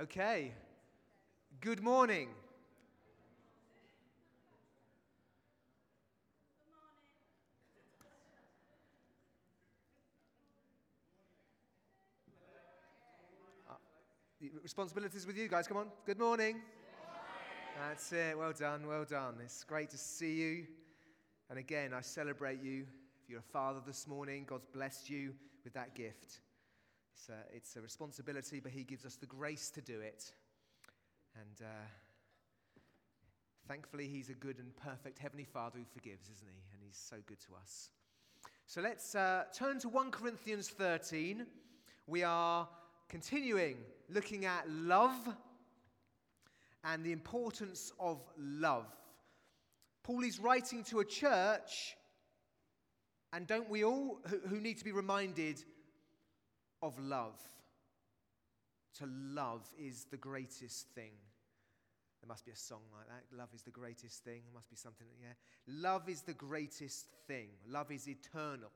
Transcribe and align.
Okay. 0.00 0.52
Good 1.60 1.82
morning. 1.82 2.28
Uh, 13.68 13.74
Responsibilities 14.62 15.26
with 15.26 15.36
you 15.36 15.48
guys. 15.48 15.66
Come 15.66 15.78
on. 15.78 15.86
Good 16.06 16.20
morning. 16.20 16.60
That's 17.88 18.12
it. 18.12 18.38
Well 18.38 18.52
done. 18.52 18.86
Well 18.86 19.04
done. 19.04 19.34
It's 19.42 19.64
great 19.64 19.90
to 19.90 19.98
see 19.98 20.34
you. 20.34 20.66
And 21.50 21.58
again, 21.58 21.92
I 21.92 22.02
celebrate 22.02 22.62
you. 22.62 22.86
If 23.24 23.28
you're 23.28 23.40
a 23.40 23.52
father 23.52 23.80
this 23.84 24.06
morning, 24.06 24.44
God's 24.46 24.66
blessed 24.66 25.10
you 25.10 25.34
with 25.64 25.72
that 25.74 25.96
gift. 25.96 26.38
It's 27.18 27.28
a, 27.30 27.56
it's 27.56 27.76
a 27.76 27.80
responsibility, 27.80 28.60
but 28.60 28.70
He 28.70 28.84
gives 28.84 29.04
us 29.04 29.16
the 29.16 29.26
grace 29.26 29.70
to 29.70 29.80
do 29.80 30.00
it. 30.00 30.30
And 31.34 31.66
uh, 31.66 31.86
thankfully, 33.66 34.06
He's 34.06 34.30
a 34.30 34.34
good 34.34 34.60
and 34.60 34.74
perfect 34.76 35.18
Heavenly 35.18 35.44
Father 35.44 35.80
who 35.80 35.84
forgives, 35.84 36.26
isn't 36.30 36.48
He? 36.48 36.62
And 36.72 36.80
He's 36.80 36.96
so 36.96 37.16
good 37.26 37.40
to 37.40 37.56
us. 37.60 37.90
So 38.66 38.80
let's 38.80 39.16
uh, 39.16 39.44
turn 39.52 39.80
to 39.80 39.88
1 39.88 40.12
Corinthians 40.12 40.68
13. 40.68 41.44
We 42.06 42.22
are 42.22 42.68
continuing 43.08 43.78
looking 44.08 44.44
at 44.44 44.70
love 44.70 45.34
and 46.84 47.02
the 47.02 47.10
importance 47.10 47.90
of 47.98 48.20
love. 48.38 48.86
Paul 50.04 50.22
is 50.22 50.38
writing 50.38 50.84
to 50.84 51.00
a 51.00 51.04
church, 51.04 51.96
and 53.32 53.44
don't 53.44 53.68
we 53.68 53.82
all, 53.82 54.20
who, 54.28 54.38
who 54.48 54.60
need 54.60 54.78
to 54.78 54.84
be 54.84 54.92
reminded 54.92 55.64
of 56.82 56.98
love? 56.98 57.40
To 58.98 59.06
love 59.06 59.66
is 59.78 60.06
the 60.10 60.16
greatest 60.16 60.88
thing. 60.94 61.12
There 62.20 62.28
must 62.28 62.44
be 62.44 62.50
a 62.50 62.56
song 62.56 62.80
like 62.96 63.06
that. 63.06 63.36
Love 63.36 63.50
is 63.54 63.62
the 63.62 63.70
greatest 63.70 64.24
thing. 64.24 64.42
There 64.44 64.54
must 64.54 64.68
be 64.68 64.76
something, 64.76 65.06
yeah. 65.20 65.34
Love 65.66 66.08
is 66.08 66.22
the 66.22 66.34
greatest 66.34 67.06
thing. 67.26 67.48
Love 67.68 67.92
is 67.92 68.08
eternal. 68.08 68.70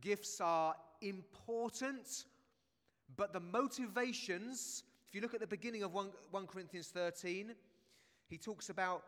Gifts 0.00 0.40
are 0.40 0.74
important, 1.00 2.24
but 3.16 3.32
the 3.32 3.40
motivations, 3.40 4.82
if 5.08 5.14
you 5.14 5.20
look 5.20 5.34
at 5.34 5.40
the 5.40 5.46
beginning 5.46 5.82
of 5.84 5.92
1, 5.92 6.08
1 6.30 6.46
Corinthians 6.46 6.88
13, 6.88 7.54
he 8.28 8.38
talks 8.38 8.68
about 8.68 9.04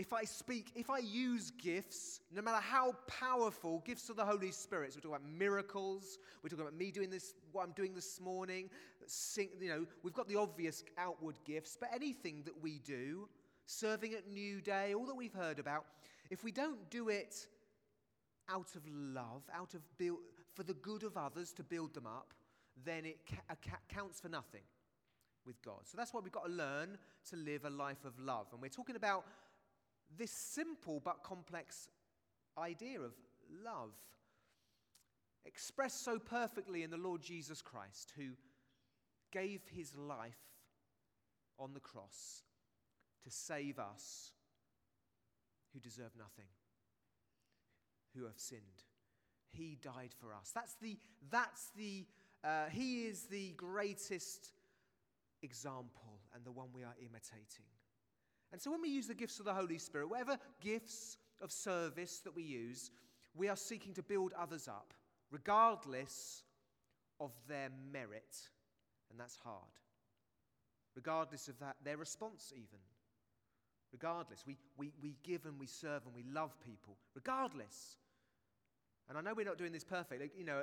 if 0.00 0.14
I 0.14 0.24
speak, 0.24 0.72
if 0.74 0.88
I 0.88 0.98
use 0.98 1.50
gifts, 1.50 2.20
no 2.34 2.40
matter 2.40 2.60
how 2.62 2.94
powerful, 3.06 3.82
gifts 3.84 4.08
of 4.08 4.16
the 4.16 4.24
Holy 4.24 4.50
Spirit, 4.50 4.94
so 4.94 4.96
we're 4.96 5.10
talking 5.10 5.26
about 5.26 5.38
miracles, 5.38 6.16
we're 6.42 6.48
talking 6.48 6.64
about 6.64 6.78
me 6.78 6.90
doing 6.90 7.10
this, 7.10 7.34
what 7.52 7.64
I'm 7.64 7.72
doing 7.72 7.92
this 7.94 8.18
morning, 8.18 8.70
sing, 9.06 9.50
you 9.60 9.68
know, 9.68 9.84
we've 10.02 10.14
got 10.14 10.26
the 10.26 10.36
obvious 10.36 10.84
outward 10.96 11.34
gifts, 11.44 11.76
but 11.78 11.90
anything 11.94 12.42
that 12.46 12.62
we 12.62 12.78
do, 12.78 13.28
serving 13.66 14.14
at 14.14 14.26
New 14.26 14.62
Day, 14.62 14.94
all 14.94 15.04
that 15.04 15.14
we've 15.14 15.34
heard 15.34 15.58
about, 15.58 15.84
if 16.30 16.42
we 16.44 16.50
don't 16.50 16.88
do 16.88 17.10
it 17.10 17.46
out 18.48 18.74
of 18.74 18.82
love, 18.88 19.42
out 19.54 19.74
of 19.74 19.82
build, 19.98 20.20
for 20.54 20.62
the 20.62 20.74
good 20.74 21.02
of 21.02 21.18
others 21.18 21.52
to 21.52 21.62
build 21.62 21.92
them 21.92 22.06
up, 22.06 22.32
then 22.86 23.04
it 23.04 23.18
ca- 23.28 23.54
ca- 23.68 23.94
counts 23.94 24.18
for 24.18 24.30
nothing 24.30 24.62
with 25.44 25.60
God. 25.62 25.80
So 25.84 25.98
that's 25.98 26.14
why 26.14 26.20
we've 26.20 26.32
got 26.32 26.46
to 26.46 26.52
learn 26.52 26.96
to 27.28 27.36
live 27.36 27.66
a 27.66 27.70
life 27.70 28.04
of 28.06 28.18
love. 28.18 28.46
And 28.52 28.62
we're 28.62 28.68
talking 28.68 28.96
about 28.96 29.24
this 30.16 30.30
simple 30.30 31.00
but 31.04 31.22
complex 31.22 31.88
idea 32.58 33.00
of 33.00 33.12
love, 33.64 33.92
expressed 35.44 36.04
so 36.04 36.18
perfectly 36.18 36.82
in 36.82 36.90
the 36.90 36.96
Lord 36.96 37.22
Jesus 37.22 37.62
Christ, 37.62 38.12
who 38.16 38.30
gave 39.32 39.60
his 39.74 39.96
life 39.96 40.38
on 41.58 41.72
the 41.74 41.80
cross 41.80 42.42
to 43.22 43.30
save 43.30 43.78
us 43.78 44.32
who 45.72 45.80
deserve 45.80 46.10
nothing, 46.18 46.48
who 48.16 48.24
have 48.24 48.38
sinned. 48.38 48.62
He 49.50 49.76
died 49.80 50.10
for 50.18 50.32
us. 50.34 50.50
That's 50.54 50.74
the, 50.80 50.96
that's 51.30 51.70
the, 51.76 52.06
uh, 52.44 52.66
he 52.70 53.06
is 53.06 53.24
the 53.24 53.52
greatest 53.52 54.52
example 55.42 56.20
and 56.34 56.44
the 56.44 56.52
one 56.52 56.68
we 56.72 56.82
are 56.82 56.94
imitating. 57.00 57.66
And 58.52 58.60
so 58.60 58.70
when 58.70 58.82
we 58.82 58.88
use 58.88 59.06
the 59.06 59.14
gifts 59.14 59.38
of 59.38 59.44
the 59.44 59.54
Holy 59.54 59.78
Spirit, 59.78 60.10
whatever 60.10 60.36
gifts 60.60 61.16
of 61.40 61.52
service 61.52 62.20
that 62.24 62.34
we 62.34 62.42
use, 62.42 62.90
we 63.34 63.48
are 63.48 63.56
seeking 63.56 63.94
to 63.94 64.02
build 64.02 64.32
others 64.38 64.66
up, 64.66 64.92
regardless 65.30 66.42
of 67.20 67.30
their 67.48 67.68
merit. 67.92 68.36
And 69.10 69.18
that's 69.18 69.38
hard. 69.44 69.56
Regardless 70.96 71.48
of 71.48 71.58
that, 71.60 71.76
their 71.84 71.96
response, 71.96 72.52
even. 72.52 72.80
Regardless. 73.92 74.44
We, 74.46 74.56
we, 74.76 74.92
we 75.00 75.16
give 75.22 75.46
and 75.46 75.58
we 75.58 75.66
serve 75.66 76.02
and 76.06 76.14
we 76.14 76.24
love 76.32 76.56
people, 76.64 76.96
regardless. 77.14 77.96
And 79.08 79.16
I 79.16 79.20
know 79.20 79.34
we're 79.34 79.46
not 79.46 79.58
doing 79.58 79.72
this 79.72 79.84
perfect. 79.84 80.36
You 80.36 80.44
know, 80.44 80.62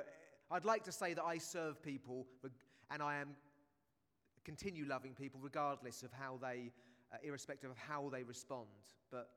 I'd 0.50 0.64
like 0.64 0.84
to 0.84 0.92
say 0.92 1.14
that 1.14 1.24
I 1.24 1.38
serve 1.38 1.82
people 1.82 2.26
and 2.90 3.02
I 3.02 3.16
am 3.16 3.28
continue 4.44 4.86
loving 4.86 5.12
people 5.12 5.40
regardless 5.42 6.02
of 6.02 6.10
how 6.12 6.38
they 6.40 6.70
uh, 7.12 7.16
irrespective 7.22 7.70
of 7.70 7.76
how 7.76 8.08
they 8.10 8.22
respond. 8.22 8.68
But 9.10 9.30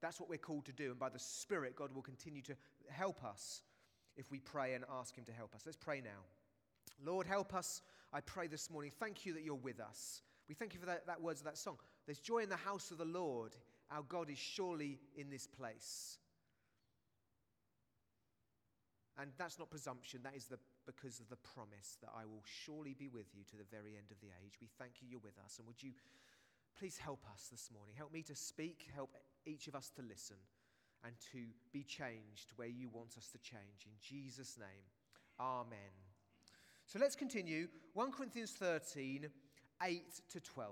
that's 0.00 0.20
what 0.20 0.28
we're 0.28 0.38
called 0.38 0.66
to 0.66 0.72
do. 0.72 0.90
And 0.90 0.98
by 0.98 1.08
the 1.08 1.18
Spirit, 1.18 1.76
God 1.76 1.92
will 1.94 2.02
continue 2.02 2.42
to 2.42 2.54
help 2.88 3.24
us 3.24 3.62
if 4.16 4.30
we 4.30 4.40
pray 4.40 4.74
and 4.74 4.84
ask 4.98 5.16
Him 5.16 5.24
to 5.24 5.32
help 5.32 5.54
us. 5.54 5.62
Let's 5.64 5.76
pray 5.76 6.00
now. 6.00 6.24
Lord, 7.04 7.26
help 7.26 7.54
us. 7.54 7.82
I 8.12 8.20
pray 8.20 8.46
this 8.46 8.70
morning. 8.70 8.92
Thank 8.98 9.26
you 9.26 9.34
that 9.34 9.42
you're 9.42 9.54
with 9.54 9.80
us. 9.80 10.22
We 10.48 10.54
thank 10.54 10.74
you 10.74 10.80
for 10.80 10.86
that, 10.86 11.06
that 11.06 11.20
words 11.20 11.40
of 11.40 11.46
that 11.46 11.58
song. 11.58 11.76
There's 12.06 12.20
joy 12.20 12.38
in 12.38 12.48
the 12.48 12.56
house 12.56 12.90
of 12.90 12.98
the 12.98 13.04
Lord. 13.04 13.56
Our 13.90 14.02
God 14.02 14.30
is 14.30 14.38
surely 14.38 14.98
in 15.16 15.28
this 15.28 15.46
place. 15.46 16.18
And 19.18 19.30
that's 19.38 19.58
not 19.58 19.70
presumption, 19.70 20.20
that 20.24 20.36
is 20.36 20.44
the, 20.44 20.58
because 20.84 21.20
of 21.20 21.28
the 21.30 21.40
promise 21.40 21.96
that 22.02 22.10
I 22.12 22.26
will 22.26 22.44
surely 22.44 22.92
be 22.92 23.08
with 23.08 23.32
you 23.32 23.44
to 23.48 23.56
the 23.56 23.64
very 23.64 23.96
end 23.96 24.12
of 24.12 24.20
the 24.20 24.28
age. 24.44 24.60
We 24.60 24.68
thank 24.78 25.00
you, 25.00 25.08
you're 25.08 25.24
with 25.24 25.38
us. 25.42 25.56
And 25.56 25.66
would 25.66 25.82
you 25.82 25.92
Please 26.78 26.98
help 26.98 27.24
us 27.32 27.48
this 27.50 27.70
morning. 27.72 27.94
Help 27.96 28.12
me 28.12 28.22
to 28.22 28.34
speak, 28.34 28.86
help 28.94 29.16
each 29.46 29.66
of 29.66 29.74
us 29.74 29.90
to 29.96 30.02
listen, 30.02 30.36
and 31.04 31.14
to 31.32 31.38
be 31.72 31.82
changed 31.82 32.52
where 32.56 32.68
you 32.68 32.88
want 32.92 33.16
us 33.16 33.28
to 33.28 33.38
change. 33.38 33.86
In 33.86 33.92
Jesus' 34.00 34.58
name, 34.58 34.84
Amen. 35.40 35.92
So 36.86 36.98
let's 36.98 37.16
continue. 37.16 37.68
1 37.94 38.12
Corinthians 38.12 38.52
13, 38.52 39.26
8 39.82 40.02
to 40.30 40.40
12. 40.40 40.70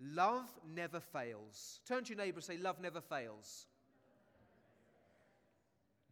Love 0.00 0.48
never 0.74 1.00
fails. 1.00 1.80
Turn 1.86 2.04
to 2.04 2.14
your 2.14 2.24
neighbor 2.24 2.38
and 2.38 2.44
say, 2.44 2.56
Love 2.56 2.80
never 2.80 3.00
fails. 3.00 3.66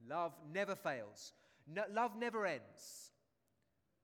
Love 0.09 0.33
never 0.53 0.75
fails. 0.75 1.33
No, 1.73 1.83
love 1.93 2.17
never 2.17 2.45
ends. 2.47 3.11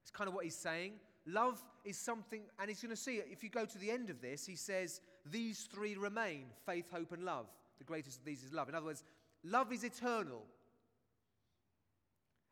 It's 0.02 0.10
kind 0.12 0.28
of 0.28 0.34
what 0.34 0.44
he's 0.44 0.54
saying. 0.54 0.92
Love 1.28 1.62
is 1.84 1.98
something, 1.98 2.42
and 2.58 2.70
he's 2.70 2.80
going 2.80 2.94
to 2.94 2.96
see 2.96 3.16
it. 3.16 3.28
If 3.30 3.42
you 3.44 3.50
go 3.50 3.66
to 3.66 3.78
the 3.78 3.90
end 3.90 4.08
of 4.08 4.22
this, 4.22 4.46
he 4.46 4.56
says, 4.56 5.02
These 5.30 5.68
three 5.70 5.94
remain 5.94 6.46
faith, 6.64 6.86
hope, 6.90 7.12
and 7.12 7.22
love. 7.22 7.46
The 7.78 7.84
greatest 7.84 8.20
of 8.20 8.24
these 8.24 8.42
is 8.42 8.52
love. 8.52 8.68
In 8.70 8.74
other 8.74 8.86
words, 8.86 9.04
love 9.44 9.70
is 9.70 9.84
eternal. 9.84 10.42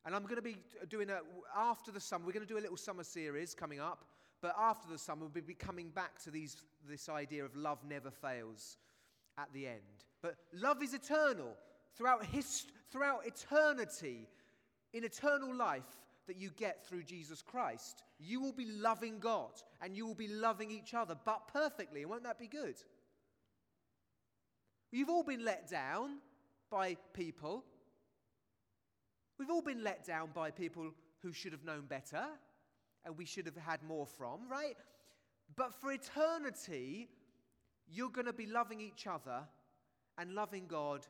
And 0.05 0.15
I'm 0.15 0.25
going 0.25 0.37
to 0.37 0.43
be 0.43 0.59
doing 0.91 1.09
a, 1.09 1.21
after 1.57 1.91
the 1.91 2.01
summer, 2.01 2.27
we're 2.27 2.33
going 2.33 2.47
to 2.47 2.53
do 2.53 2.59
a 2.59 2.61
little 2.61 2.77
summer 2.77 3.03
series 3.03 3.55
coming 3.55 3.81
up. 3.81 4.05
But 4.43 4.55
after 4.59 4.93
the 4.93 4.99
summer, 4.99 5.23
we'll 5.23 5.43
be 5.43 5.55
coming 5.55 5.89
back 5.89 6.23
to 6.25 6.31
these, 6.31 6.59
this 6.89 7.09
idea 7.09 7.45
of 7.45 7.57
love 7.57 7.79
never 7.89 8.11
fails 8.11 8.77
at 9.39 9.51
the 9.55 9.67
end. 9.67 9.81
But 10.21 10.37
love 10.53 10.83
is 10.83 10.93
eternal. 10.93 11.55
Throughout, 11.97 12.27
hist- 12.27 12.73
throughout 12.91 13.27
eternity, 13.27 14.29
in 14.93 15.03
eternal 15.03 15.55
life, 15.55 15.83
that 16.27 16.37
you 16.37 16.51
get 16.51 16.87
through 16.87 17.05
Jesus 17.05 17.43
Christ. 17.43 18.03
You 18.19 18.41
will 18.41 18.53
be 18.53 18.67
loving 18.67 19.19
God 19.19 19.53
and 19.81 19.97
you 19.97 20.07
will 20.07 20.15
be 20.15 20.29
loving 20.29 20.71
each 20.71 20.95
other, 20.95 21.17
but 21.25 21.49
perfectly. 21.53 22.03
And 22.03 22.11
won't 22.11 22.25
that 22.25 22.39
be 22.39 22.49
good? 22.49 22.77
You've 24.93 25.11
all 25.11 25.23
been 25.23 25.45
let 25.45 25.69
down 25.69 26.19
by 26.71 26.97
people. 27.13 27.65
We've 29.39 29.51
all 29.51 29.63
been 29.63 29.85
let 29.85 30.05
down 30.05 30.31
by 30.35 30.51
people 30.51 30.93
who 31.23 31.33
should 31.33 31.53
have 31.53 31.65
known 31.65 31.87
better 31.87 32.25
and 33.05 33.17
we 33.17 33.25
should 33.25 33.47
have 33.47 33.57
had 33.57 33.83
more 33.83 34.07
from, 34.07 34.49
right? 34.51 34.77
But 35.55 35.75
for 35.75 35.93
eternity, 35.93 37.09
you're 37.89 38.11
going 38.11 38.27
to 38.27 38.33
be 38.33 38.47
loving 38.47 38.81
each 38.81 39.07
other 39.07 39.43
and 40.19 40.35
loving 40.35 40.67
God 40.67 41.07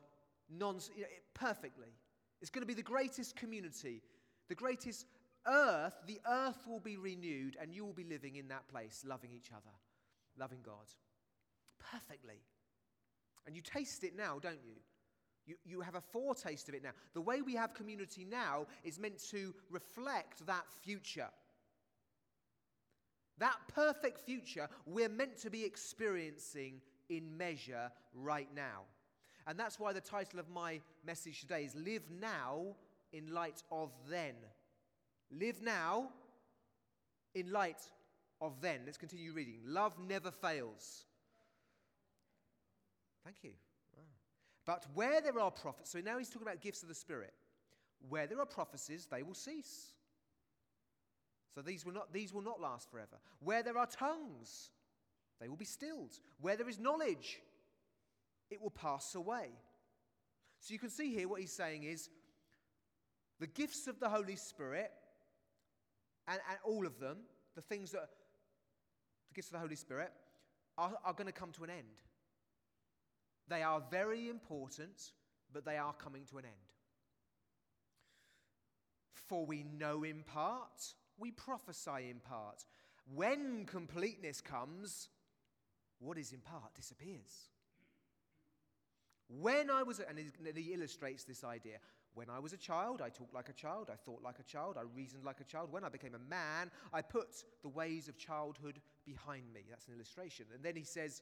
non- 0.49 0.79
perfectly. 1.33 1.93
It's 2.41 2.51
going 2.51 2.61
to 2.61 2.67
be 2.67 2.73
the 2.73 2.83
greatest 2.83 3.35
community 3.35 4.01
the 4.49 4.55
greatest 4.55 5.05
earth, 5.45 5.95
the 6.05 6.19
earth 6.29 6.67
will 6.67 6.79
be 6.79 6.97
renewed, 6.97 7.57
and 7.61 7.73
you 7.73 7.85
will 7.85 7.93
be 7.93 8.03
living 8.03 8.35
in 8.35 8.47
that 8.49 8.67
place, 8.67 9.03
loving 9.05 9.31
each 9.33 9.51
other, 9.51 9.75
loving 10.37 10.59
God 10.63 10.87
perfectly. 11.91 12.41
And 13.45 13.55
you 13.55 13.61
taste 13.61 14.03
it 14.03 14.15
now, 14.15 14.39
don't 14.41 14.63
you? 14.63 14.75
You, 15.45 15.55
you 15.63 15.81
have 15.81 15.95
a 15.95 16.01
foretaste 16.01 16.67
of 16.67 16.75
it 16.75 16.83
now. 16.83 16.91
The 17.13 17.21
way 17.21 17.41
we 17.41 17.55
have 17.55 17.73
community 17.73 18.25
now 18.29 18.67
is 18.83 18.99
meant 18.99 19.19
to 19.31 19.53
reflect 19.69 20.45
that 20.45 20.65
future. 20.81 21.29
That 23.37 23.55
perfect 23.73 24.19
future 24.19 24.67
we're 24.85 25.09
meant 25.09 25.37
to 25.37 25.49
be 25.49 25.63
experiencing 25.63 26.81
in 27.09 27.37
measure 27.37 27.91
right 28.13 28.49
now. 28.53 28.83
And 29.45 29.57
that's 29.57 29.79
why 29.79 29.93
the 29.93 30.01
title 30.01 30.39
of 30.39 30.49
my 30.49 30.81
message 31.05 31.39
today 31.39 31.63
is 31.63 31.73
Live 31.75 32.03
Now 32.19 32.75
in 33.13 33.33
Light 33.33 33.63
of 33.71 33.91
Then. 34.09 34.35
Live 35.31 35.61
now 35.61 36.09
in 37.35 37.51
light 37.51 37.81
of 38.41 38.61
then. 38.61 38.81
Let's 38.85 38.97
continue 38.97 39.33
reading. 39.33 39.59
Love 39.65 39.93
never 39.99 40.31
fails. 40.31 41.05
Thank 43.23 43.37
you. 43.43 43.51
But 44.65 44.85
where 44.93 45.21
there 45.21 45.39
are 45.39 45.51
prophets, 45.51 45.91
so 45.91 45.99
now 45.99 46.17
he's 46.17 46.29
talking 46.29 46.47
about 46.47 46.61
gifts 46.61 46.83
of 46.83 46.89
the 46.89 46.95
Spirit. 46.95 47.33
Where 48.09 48.27
there 48.27 48.39
are 48.39 48.45
prophecies, 48.45 49.07
they 49.09 49.23
will 49.23 49.33
cease. 49.33 49.93
So 51.55 51.61
these 51.61 51.85
will 51.85 51.93
not, 51.93 52.11
these 52.13 52.33
will 52.33 52.41
not 52.41 52.59
last 52.59 52.91
forever. 52.91 53.17
Where 53.39 53.63
there 53.63 53.77
are 53.77 53.87
tongues, 53.87 54.69
they 55.39 55.47
will 55.47 55.55
be 55.55 55.65
stilled. 55.65 56.19
Where 56.41 56.57
there 56.57 56.69
is 56.69 56.79
knowledge, 56.79 57.39
it 58.49 58.61
will 58.61 58.71
pass 58.71 59.15
away. 59.15 59.47
So 60.59 60.73
you 60.73 60.79
can 60.79 60.89
see 60.89 61.13
here 61.13 61.27
what 61.27 61.39
he's 61.39 61.53
saying 61.53 61.83
is 61.83 62.09
the 63.39 63.47
gifts 63.47 63.87
of 63.87 63.99
the 63.99 64.09
Holy 64.09 64.35
Spirit, 64.35 64.91
and, 66.27 66.39
and 66.49 66.59
all 66.65 66.85
of 66.85 66.99
them, 66.99 67.17
the 67.55 67.61
things 67.61 67.91
that, 67.91 68.09
the 69.29 69.35
gifts 69.35 69.49
of 69.49 69.53
the 69.53 69.59
Holy 69.59 69.75
Spirit, 69.75 70.11
are, 70.77 70.93
are 71.05 71.13
going 71.13 71.27
to 71.27 71.33
come 71.33 71.51
to 71.53 71.63
an 71.63 71.69
end. 71.69 72.03
They 73.47 73.63
are 73.63 73.81
very 73.89 74.29
important, 74.29 75.11
but 75.53 75.65
they 75.65 75.77
are 75.77 75.93
coming 75.93 76.25
to 76.31 76.37
an 76.37 76.45
end. 76.45 76.53
For 79.27 79.45
we 79.45 79.63
know 79.63 80.03
in 80.03 80.23
part, 80.23 80.93
we 81.17 81.31
prophesy 81.31 82.09
in 82.09 82.19
part. 82.19 82.65
When 83.13 83.65
completeness 83.65 84.41
comes, 84.41 85.09
what 85.99 86.17
is 86.17 86.33
in 86.33 86.39
part 86.39 86.75
disappears. 86.75 87.49
When 89.29 89.69
I 89.69 89.83
was, 89.83 89.99
and 89.99 90.17
he 90.55 90.73
illustrates 90.73 91.23
this 91.23 91.43
idea. 91.43 91.79
When 92.17 92.31
I 92.31 92.39
was 92.39 92.51
a 92.51 92.57
child, 92.57 92.99
I 92.99 93.09
talked 93.09 93.35
like 93.35 93.47
a 93.47 93.53
child, 93.53 93.91
I 93.93 93.95
thought 93.95 94.23
like 94.23 94.39
a 94.39 94.43
child, 94.43 94.75
I 94.75 94.81
reasoned 94.95 95.23
like 95.23 95.39
a 95.39 95.43
child. 95.43 95.71
When 95.71 95.83
I 95.83 95.89
became 95.89 96.15
a 96.15 96.29
man, 96.29 96.71
I 96.91 97.03
put 97.03 97.43
the 97.61 97.69
ways 97.69 98.07
of 98.07 98.17
childhood 98.17 98.81
behind 99.05 99.43
me. 99.53 99.61
That's 99.69 99.87
an 99.87 99.93
illustration. 99.93 100.47
And 100.51 100.63
then 100.63 100.75
he 100.75 100.83
says, 100.83 101.21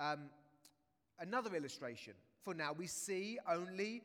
um, 0.00 0.30
another 1.20 1.54
illustration. 1.54 2.14
For 2.40 2.54
now 2.54 2.72
we 2.72 2.86
see 2.86 3.38
only 3.46 4.04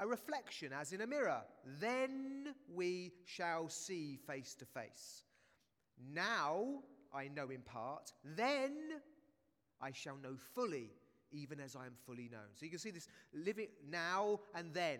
a 0.00 0.08
reflection, 0.08 0.72
as 0.72 0.92
in 0.92 1.00
a 1.00 1.06
mirror. 1.06 1.42
Then 1.78 2.56
we 2.74 3.12
shall 3.26 3.68
see 3.68 4.18
face 4.26 4.56
to 4.56 4.64
face. 4.64 5.22
Now 6.12 6.82
I 7.14 7.28
know 7.28 7.50
in 7.50 7.60
part, 7.60 8.12
then 8.24 8.72
I 9.80 9.92
shall 9.92 10.16
know 10.16 10.34
fully, 10.52 10.90
even 11.32 11.60
as 11.60 11.76
I 11.76 11.86
am 11.86 11.94
fully 12.06 12.28
known. 12.30 12.48
So 12.54 12.64
you 12.64 12.70
can 12.70 12.78
see 12.78 12.90
this 12.90 13.08
living 13.34 13.68
now 13.90 14.40
and 14.54 14.72
then. 14.72 14.98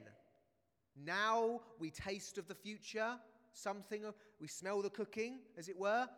Now 1.04 1.60
we 1.78 1.90
taste 1.90 2.38
of 2.38 2.48
the 2.48 2.54
future, 2.54 3.16
something, 3.52 4.02
we 4.40 4.48
smell 4.48 4.82
the 4.82 4.90
cooking, 4.90 5.40
as 5.58 5.68
it 5.68 5.78
were. 5.78 6.08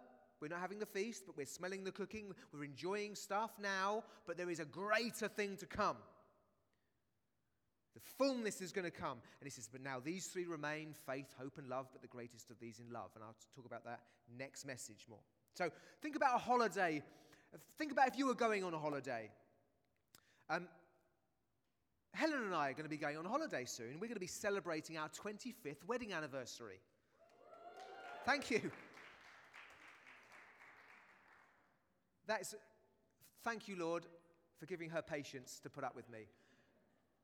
We're 0.40 0.48
not 0.48 0.60
having 0.60 0.78
the 0.78 0.86
feast, 0.86 1.24
but 1.26 1.36
we're 1.36 1.46
smelling 1.46 1.82
the 1.82 1.90
cooking. 1.90 2.32
We're 2.52 2.64
enjoying 2.64 3.16
stuff 3.16 3.50
now, 3.60 4.04
but 4.26 4.36
there 4.36 4.50
is 4.50 4.60
a 4.60 4.64
greater 4.64 5.26
thing 5.26 5.56
to 5.56 5.66
come. 5.66 5.96
The 7.94 8.00
fullness 8.24 8.60
is 8.60 8.70
going 8.70 8.84
to 8.84 8.92
come. 8.92 9.18
And 9.40 9.44
he 9.44 9.50
says, 9.50 9.68
But 9.70 9.82
now 9.82 9.98
these 9.98 10.26
three 10.26 10.46
remain 10.46 10.94
faith, 11.06 11.34
hope, 11.36 11.58
and 11.58 11.68
love, 11.68 11.88
but 11.92 12.02
the 12.02 12.08
greatest 12.08 12.50
of 12.50 12.60
these 12.60 12.78
in 12.78 12.92
love. 12.92 13.10
And 13.16 13.24
I'll 13.24 13.34
talk 13.56 13.66
about 13.66 13.84
that 13.84 14.00
next 14.38 14.64
message 14.64 15.06
more. 15.08 15.18
So 15.54 15.70
think 16.00 16.14
about 16.14 16.36
a 16.36 16.38
holiday. 16.38 17.02
Think 17.76 17.90
about 17.90 18.06
if 18.06 18.16
you 18.16 18.26
were 18.26 18.34
going 18.34 18.62
on 18.62 18.74
a 18.74 18.78
holiday. 18.78 19.30
Um, 20.50 20.66
Helen 22.12 22.42
and 22.42 22.54
I 22.54 22.70
are 22.70 22.72
going 22.72 22.84
to 22.84 22.88
be 22.88 22.96
going 22.96 23.16
on 23.16 23.24
holiday 23.24 23.64
soon. 23.64 23.94
We're 23.94 24.08
going 24.08 24.14
to 24.14 24.20
be 24.20 24.26
celebrating 24.26 24.96
our 24.96 25.08
25th 25.10 25.84
wedding 25.86 26.12
anniversary. 26.12 26.80
Thank 28.24 28.50
you. 28.50 28.70
That's, 32.26 32.54
thank 33.44 33.68
you, 33.68 33.76
Lord, 33.76 34.06
for 34.58 34.66
giving 34.66 34.90
her 34.90 35.02
patience 35.02 35.60
to 35.62 35.70
put 35.70 35.84
up 35.84 35.94
with 35.94 36.10
me. 36.10 36.26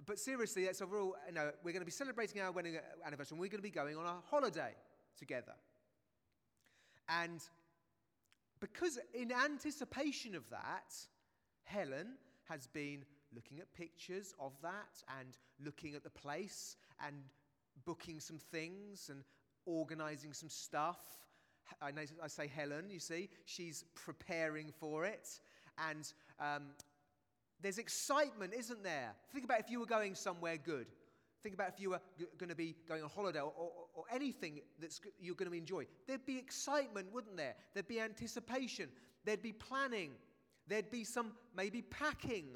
But 0.07 0.19
seriously, 0.19 0.65
that's 0.65 0.81
real, 0.81 1.15
you 1.27 1.35
know, 1.35 1.51
we're 1.63 1.73
going 1.73 1.83
to 1.83 1.87
be 1.87 1.91
celebrating 1.91 2.41
our 2.41 2.53
wedding 2.53 2.79
anniversary 3.07 3.35
and 3.35 3.41
we're 3.41 3.49
going 3.49 3.59
to 3.59 3.63
be 3.63 3.71
going 3.71 3.97
on 3.97 4.05
a 4.05 4.17
holiday 4.31 4.75
together. 5.19 5.55
And 7.09 7.41
because 8.61 8.99
in 9.13 9.33
anticipation 9.33 10.35
of 10.35 10.49
that, 10.51 10.95
Helen 11.65 12.15
has 12.49 12.67
been 12.67 13.05
looking 13.35 13.61
at 13.61 13.73
pictures 13.75 14.35
of 14.39 14.53
that 14.63 15.03
and 15.21 15.37
looking 15.65 15.95
at 15.95 16.05
the 16.05 16.11
place 16.11 16.77
and 17.05 17.17
booking 17.85 18.21
some 18.21 18.39
things 18.39 19.11
and 19.11 19.25
organizing 19.67 20.33
some 20.33 20.49
stuff 20.49 21.19
I, 21.81 21.91
know, 21.91 22.03
I 22.23 22.29
say 22.29 22.47
Helen, 22.47 22.91
you 22.91 22.99
see, 22.99 23.29
she's 23.45 23.85
preparing 23.95 24.73
for 24.79 25.05
it. 25.05 25.41
And 25.89 26.13
um, 26.41 26.63
there's 27.61 27.79
excitement, 27.79 28.53
isn't 28.55 28.83
there? 28.83 29.13
Think 29.33 29.45
about 29.45 29.61
if 29.61 29.71
you 29.71 29.81
were 29.81 29.87
going 29.87 30.15
somewhere 30.15 30.57
good. 30.57 30.87
Think 31.43 31.55
about 31.55 31.69
if 31.69 31.81
you 31.81 31.91
were 31.91 32.01
g- 32.19 32.27
going 32.39 32.49
to 32.49 32.55
be 32.55 32.75
going 32.89 33.03
on 33.03 33.11
holiday 33.11 33.41
or, 33.41 33.53
or, 33.57 33.71
or 33.95 34.05
anything 34.13 34.61
that 34.81 34.99
you're 35.21 35.35
going 35.35 35.51
to 35.51 35.57
enjoy. 35.57 35.87
There'd 36.07 36.25
be 36.25 36.39
excitement, 36.39 37.13
wouldn't 37.13 37.37
there? 37.37 37.55
There'd 37.75 37.89
be 37.89 38.01
anticipation. 38.01 38.89
There'd 39.25 39.43
be 39.43 39.53
planning. 39.53 40.13
There'd 40.69 40.91
be 40.91 41.05
some 41.05 41.33
maybe 41.55 41.83
packing 41.83 42.47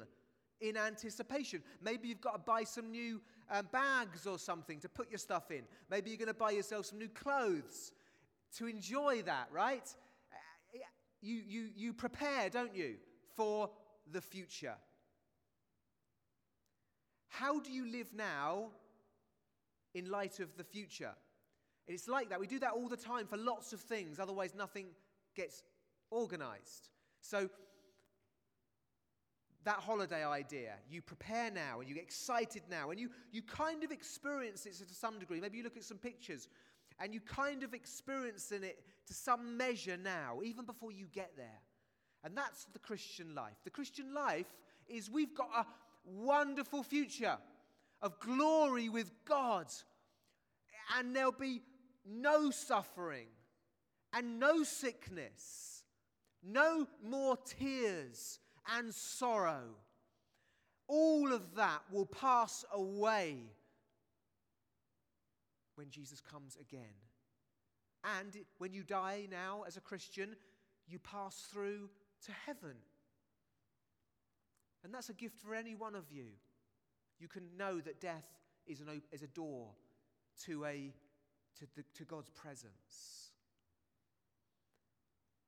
in 0.61 0.77
anticipation. 0.77 1.61
Maybe 1.81 2.07
you've 2.07 2.21
got 2.21 2.33
to 2.33 2.39
buy 2.39 2.63
some 2.63 2.91
new 2.91 3.21
um, 3.51 3.67
bags 3.71 4.27
or 4.27 4.37
something 4.37 4.79
to 4.79 4.89
put 4.89 5.09
your 5.09 5.17
stuff 5.17 5.51
in. 5.51 5.63
Maybe 5.89 6.09
you're 6.09 6.17
going 6.17 6.27
to 6.27 6.33
buy 6.33 6.51
yourself 6.51 6.87
some 6.87 6.99
new 6.99 7.09
clothes 7.09 7.91
to 8.57 8.67
enjoy 8.67 9.21
that, 9.23 9.47
right? 9.51 9.87
You, 11.21 11.41
you, 11.47 11.69
you 11.75 11.93
prepare, 11.93 12.49
don't 12.49 12.75
you, 12.75 12.95
for 13.35 13.69
the 14.11 14.21
future. 14.21 14.75
How 17.27 17.59
do 17.59 17.71
you 17.71 17.91
live 17.91 18.13
now 18.13 18.69
in 19.93 20.09
light 20.09 20.39
of 20.39 20.55
the 20.57 20.63
future? 20.63 21.11
It's 21.87 22.07
like 22.07 22.29
that. 22.29 22.39
We 22.39 22.47
do 22.47 22.59
that 22.59 22.71
all 22.71 22.87
the 22.87 22.97
time 22.97 23.27
for 23.27 23.37
lots 23.37 23.73
of 23.73 23.79
things, 23.79 24.19
otherwise, 24.19 24.53
nothing 24.55 24.87
gets 25.35 25.63
organized. 26.11 26.89
So, 27.21 27.49
that 29.65 29.77
holiday 29.77 30.25
idea, 30.25 30.73
you 30.89 31.01
prepare 31.01 31.51
now 31.51 31.79
and 31.79 31.89
you 31.89 31.95
get 31.95 32.03
excited 32.03 32.63
now 32.69 32.91
and 32.91 32.99
you, 32.99 33.09
you 33.31 33.41
kind 33.41 33.83
of 33.83 33.91
experience 33.91 34.65
it 34.65 34.75
to 34.75 34.93
some 34.93 35.19
degree. 35.19 35.39
Maybe 35.39 35.57
you 35.57 35.63
look 35.63 35.77
at 35.77 35.83
some 35.83 35.97
pictures 35.97 36.47
and 36.99 37.13
you 37.13 37.19
kind 37.19 37.63
of 37.63 37.73
experience 37.73 38.51
in 38.51 38.63
it 38.63 38.83
to 39.07 39.13
some 39.13 39.57
measure 39.57 39.97
now, 39.97 40.39
even 40.43 40.65
before 40.65 40.91
you 40.91 41.07
get 41.13 41.31
there. 41.37 41.61
And 42.23 42.35
that's 42.35 42.65
the 42.73 42.79
Christian 42.79 43.33
life. 43.33 43.55
The 43.63 43.69
Christian 43.69 44.13
life 44.13 44.53
is 44.87 45.09
we've 45.09 45.33
got 45.33 45.49
a 45.55 45.65
wonderful 46.05 46.83
future 46.83 47.37
of 48.01 48.19
glory 48.19 48.89
with 48.89 49.11
God, 49.25 49.67
and 50.97 51.15
there'll 51.15 51.31
be 51.31 51.61
no 52.05 52.49
suffering 52.49 53.27
and 54.13 54.39
no 54.39 54.63
sickness, 54.63 55.83
no 56.43 56.87
more 57.03 57.37
tears 57.37 58.39
and 58.77 58.93
sorrow. 58.93 59.63
All 60.87 61.31
of 61.33 61.55
that 61.55 61.81
will 61.91 62.05
pass 62.05 62.65
away 62.73 63.37
when 65.75 65.89
Jesus 65.89 66.19
comes 66.21 66.57
again. 66.59 66.95
And 68.03 68.35
when 68.57 68.73
you 68.73 68.83
die 68.83 69.27
now 69.29 69.63
as 69.67 69.77
a 69.77 69.81
Christian, 69.81 70.35
you 70.87 70.99
pass 70.99 71.47
through 71.51 71.89
to 72.25 72.31
heaven. 72.45 72.75
And 74.83 74.93
that's 74.93 75.09
a 75.09 75.13
gift 75.13 75.37
for 75.37 75.53
any 75.53 75.75
one 75.75 75.95
of 75.95 76.05
you. 76.11 76.27
You 77.19 77.27
can 77.27 77.43
know 77.57 77.79
that 77.81 77.99
death 77.99 78.25
is, 78.65 78.79
an, 78.79 79.01
is 79.11 79.23
a 79.23 79.27
door 79.27 79.67
to, 80.45 80.65
a, 80.65 80.93
to, 81.59 81.67
the, 81.75 81.83
to 81.95 82.05
God's 82.05 82.29
presence. 82.29 83.31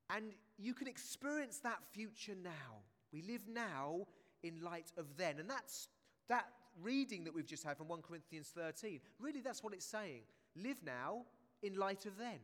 And 0.10 0.34
you 0.58 0.74
can 0.74 0.88
experience 0.88 1.60
that 1.60 1.80
future 1.94 2.36
now. 2.44 2.84
We 3.12 3.22
live 3.22 3.42
now 3.48 4.08
in 4.44 4.62
light 4.62 4.92
of 4.98 5.18
then. 5.18 5.40
And 5.40 5.50
that's, 5.50 5.90
that 6.30 6.46
reading 6.82 7.24
that 7.26 7.34
we've 7.34 7.46
just 7.46 7.64
had 7.64 7.78
from 7.78 7.88
1 7.88 8.02
Corinthians 8.02 8.52
13, 8.56 9.00
really 9.20 9.42
that's 9.42 9.64
what 9.64 9.74
it's 9.74 9.86
saying. 9.86 10.22
Live 10.56 10.78
now 10.86 11.26
in 11.62 11.76
light 11.76 12.06
of 12.06 12.18
then. 12.18 12.40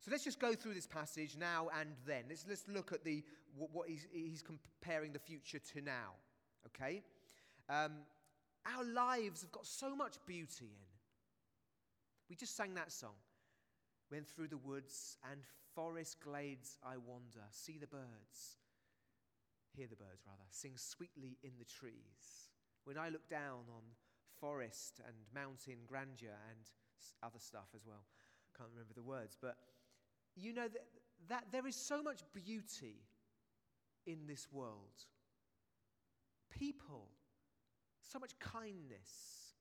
So 0.00 0.10
let's 0.10 0.24
just 0.24 0.38
go 0.38 0.54
through 0.54 0.74
this 0.74 0.86
passage 0.86 1.36
now 1.38 1.68
and 1.78 1.90
then. 2.06 2.24
Let's, 2.28 2.46
let's 2.48 2.64
look 2.68 2.92
at 2.92 3.04
the, 3.04 3.24
what, 3.56 3.88
he's, 3.88 4.06
he's, 4.12 4.42
comparing 4.42 5.12
the 5.12 5.18
future 5.18 5.58
to 5.58 5.80
now. 5.80 6.14
Okay? 6.66 7.02
Um, 7.68 7.92
our 8.76 8.84
lives 8.84 9.42
have 9.42 9.52
got 9.52 9.66
so 9.66 9.94
much 9.94 10.14
beauty 10.26 10.66
in. 10.66 10.88
We 12.30 12.36
just 12.36 12.56
sang 12.56 12.74
that 12.74 12.92
song. 12.92 13.14
When 14.08 14.24
through 14.24 14.48
the 14.48 14.56
woods 14.56 15.18
and 15.30 15.40
forest 15.74 16.20
glades 16.20 16.78
I 16.82 16.96
wander, 16.96 17.44
see 17.50 17.78
the 17.78 17.86
birds, 17.86 18.56
hear 19.78 19.86
the 19.88 19.96
birds 19.96 20.26
rather, 20.26 20.42
sing 20.50 20.72
sweetly 20.76 21.38
in 21.42 21.52
the 21.58 21.64
trees. 21.64 22.50
When 22.84 22.98
I 22.98 23.08
look 23.08 23.28
down 23.28 23.70
on 23.70 23.82
forest 24.40 25.00
and 25.06 25.14
mountain 25.34 25.78
grandeur 25.86 26.36
and 26.50 26.60
other 27.22 27.38
stuff 27.38 27.68
as 27.74 27.86
well, 27.86 28.04
can't 28.58 28.70
remember 28.70 28.94
the 28.94 29.02
words, 29.02 29.36
but 29.40 29.56
you 30.34 30.52
know 30.52 30.66
that, 30.66 30.84
that 31.28 31.44
there 31.52 31.66
is 31.66 31.76
so 31.76 32.02
much 32.02 32.22
beauty 32.34 32.96
in 34.06 34.26
this 34.26 34.48
world. 34.50 35.06
People, 36.50 37.08
so 38.02 38.18
much 38.18 38.36
kindness 38.40 39.54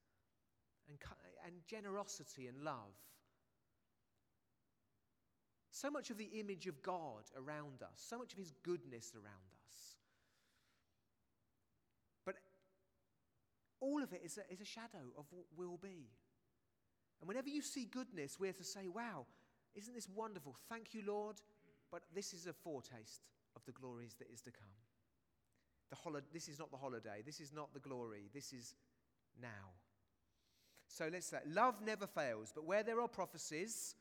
and, 0.89 0.97
and 1.45 1.53
generosity 1.67 2.47
and 2.47 2.63
love. 2.63 2.95
So 5.69 5.91
much 5.91 6.09
of 6.09 6.17
the 6.17 6.29
image 6.39 6.65
of 6.65 6.81
God 6.81 7.25
around 7.37 7.83
us, 7.83 7.97
so 7.97 8.17
much 8.17 8.31
of 8.33 8.39
His 8.39 8.51
goodness 8.63 9.13
around 9.13 9.53
us. 9.67 9.97
But 12.25 12.35
all 13.79 14.03
of 14.03 14.13
it 14.13 14.21
is 14.23 14.37
a, 14.37 14.51
is 14.51 14.61
a 14.61 14.65
shadow 14.65 15.13
of 15.17 15.25
what 15.29 15.45
will 15.55 15.77
be. 15.77 16.09
And 17.19 17.27
whenever 17.27 17.49
you 17.49 17.61
see 17.61 17.85
goodness, 17.85 18.39
we're 18.39 18.53
to 18.53 18.63
say, 18.63 18.87
wow, 18.87 19.25
isn't 19.75 19.93
this 19.93 20.07
wonderful? 20.09 20.55
Thank 20.69 20.93
you, 20.93 21.03
Lord. 21.05 21.37
But 21.91 22.01
this 22.13 22.33
is 22.33 22.47
a 22.47 22.53
foretaste 22.53 23.21
of 23.55 23.63
the 23.65 23.71
glories 23.71 24.15
that 24.19 24.27
is 24.31 24.41
to 24.41 24.51
come. 24.51 24.67
The 25.89 26.21
this 26.33 26.49
is 26.49 26.59
not 26.59 26.69
the 26.71 26.77
holiday. 26.77 27.21
This 27.25 27.39
is 27.39 27.53
not 27.53 27.73
the 27.73 27.79
glory. 27.79 28.29
This 28.33 28.51
is 28.51 28.75
now. 29.41 29.71
So 30.87 31.09
let's 31.11 31.27
say, 31.27 31.37
love 31.47 31.75
never 31.85 32.07
fails, 32.07 32.51
but 32.53 32.65
where 32.65 32.83
there 32.83 33.01
are 33.01 33.07
prophecies, 33.07 33.95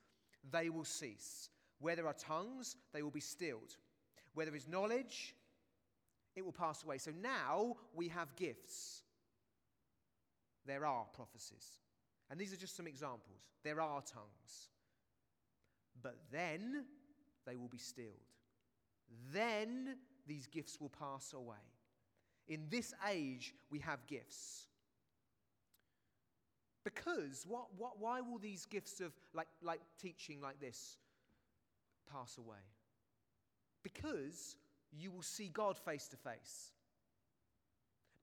they 0.51 0.69
will 0.69 0.85
cease. 0.85 1.49
Where 1.81 1.97
there 1.97 2.07
are 2.07 2.15
tongues, 2.15 2.77
they 2.93 3.03
will 3.03 3.11
be 3.11 3.21
stilled. 3.21 3.77
Where 4.35 4.47
there 4.47 4.55
is 4.55 4.69
knowledge, 4.69 5.35
it 6.35 6.45
will 6.45 6.53
pass 6.53 6.85
away. 6.85 6.99
So 6.99 7.13
now 7.23 7.77
we 7.95 8.09
have 8.09 8.35
gifts. 8.37 9.03
There 10.67 10.85
are 10.85 11.05
prophecies. 11.15 11.79
And 12.31 12.41
these 12.41 12.53
are 12.53 12.57
just 12.57 12.77
some 12.77 12.87
examples. 12.87 13.41
There 13.63 13.81
are 13.81 14.01
tongues. 14.03 14.71
But 16.03 16.17
then 16.31 16.85
they 17.47 17.57
will 17.57 17.69
be 17.69 17.79
stilled. 17.79 18.11
Then 19.33 19.97
these 20.27 20.47
gifts 20.47 20.81
will 20.81 20.91
pass 20.91 21.33
away. 21.33 21.57
In 22.49 22.67
this 22.69 22.93
age, 23.09 23.55
we 23.71 23.79
have 23.81 24.07
gifts. 24.07 24.67
Because 26.85 27.45
what, 27.49 27.67
what, 27.77 27.99
why 27.99 28.21
will 28.21 28.39
these 28.39 28.65
gifts 28.67 29.01
of 29.01 29.13
like, 29.35 29.49
like 29.63 29.81
teaching 30.01 30.41
like 30.41 30.61
this 30.61 30.99
pass 32.13 32.39
away? 32.39 32.63
Because 33.83 34.57
you 34.93 35.11
will 35.11 35.23
see 35.23 35.49
God 35.49 35.77
face 35.79 36.07
to 36.09 36.17
face. 36.17 36.73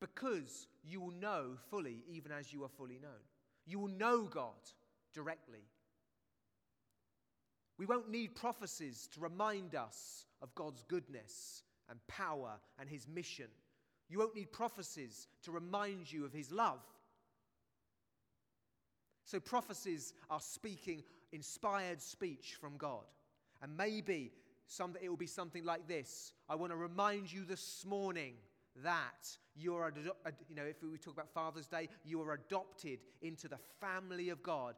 Because 0.03 0.67
you 0.83 0.99
will 0.99 1.13
know 1.13 1.51
fully, 1.69 2.03
even 2.09 2.33
as 2.33 2.51
you 2.51 2.65
are 2.65 2.69
fully 2.77 2.99
known. 3.01 3.23
You 3.65 3.79
will 3.79 3.87
know 3.87 4.23
God 4.23 4.51
directly. 5.13 5.63
We 7.77 7.85
won't 7.85 8.11
need 8.11 8.35
prophecies 8.35 9.07
to 9.13 9.21
remind 9.21 9.75
us 9.75 10.25
of 10.41 10.53
God's 10.55 10.83
goodness 10.89 11.63
and 11.89 12.05
power 12.07 12.55
and 12.77 12.89
his 12.89 13.07
mission. 13.07 13.47
You 14.09 14.19
won't 14.19 14.35
need 14.35 14.51
prophecies 14.51 15.29
to 15.43 15.51
remind 15.51 16.11
you 16.11 16.25
of 16.25 16.33
his 16.33 16.51
love. 16.51 16.81
So, 19.23 19.39
prophecies 19.39 20.13
are 20.29 20.41
speaking 20.41 21.03
inspired 21.31 22.01
speech 22.01 22.57
from 22.59 22.75
God. 22.75 23.05
And 23.61 23.77
maybe 23.77 24.33
some, 24.67 24.97
it 25.01 25.07
will 25.07 25.15
be 25.15 25.27
something 25.27 25.63
like 25.63 25.87
this 25.87 26.33
I 26.49 26.55
want 26.55 26.73
to 26.73 26.77
remind 26.77 27.31
you 27.31 27.45
this 27.45 27.85
morning 27.87 28.33
that 28.83 29.37
you 29.55 29.75
are, 29.75 29.93
you 30.49 30.55
know, 30.55 30.63
if 30.63 30.81
we 30.81 30.97
talk 30.97 31.13
about 31.13 31.29
Father's 31.29 31.67
Day, 31.67 31.89
you 32.03 32.21
are 32.21 32.33
adopted 32.33 32.99
into 33.21 33.47
the 33.47 33.59
family 33.79 34.29
of 34.29 34.41
God. 34.41 34.75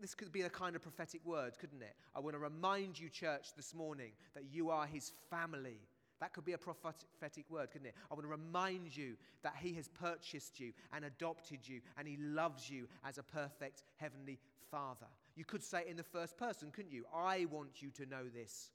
This 0.00 0.14
could 0.14 0.32
be 0.32 0.42
a 0.42 0.50
kind 0.50 0.74
of 0.74 0.82
prophetic 0.82 1.20
word, 1.24 1.58
couldn't 1.58 1.82
it? 1.82 1.94
I 2.14 2.20
want 2.20 2.34
to 2.34 2.38
remind 2.38 2.98
you, 2.98 3.10
church, 3.10 3.48
this 3.54 3.74
morning 3.74 4.12
that 4.34 4.44
you 4.50 4.70
are 4.70 4.86
his 4.86 5.12
family. 5.28 5.78
That 6.20 6.32
could 6.32 6.44
be 6.44 6.54
a 6.54 6.58
prophetic 6.58 7.44
word, 7.48 7.70
couldn't 7.70 7.86
it? 7.86 7.94
I 8.10 8.14
want 8.14 8.24
to 8.24 8.30
remind 8.30 8.96
you 8.96 9.16
that 9.42 9.54
He 9.60 9.74
has 9.74 9.88
purchased 9.88 10.58
you 10.58 10.72
and 10.92 11.04
adopted 11.04 11.60
you 11.62 11.80
and 11.96 12.08
He 12.08 12.16
loves 12.16 12.68
you 12.68 12.88
as 13.04 13.18
a 13.18 13.22
perfect 13.22 13.84
Heavenly 13.96 14.38
Father. 14.70 15.06
You 15.36 15.44
could 15.44 15.62
say 15.62 15.82
it 15.82 15.86
in 15.86 15.96
the 15.96 16.02
first 16.02 16.36
person, 16.36 16.70
couldn't 16.72 16.92
you? 16.92 17.04
I 17.14 17.46
want 17.50 17.80
you 17.82 17.90
to 17.90 18.06
know 18.06 18.24
this 18.34 18.70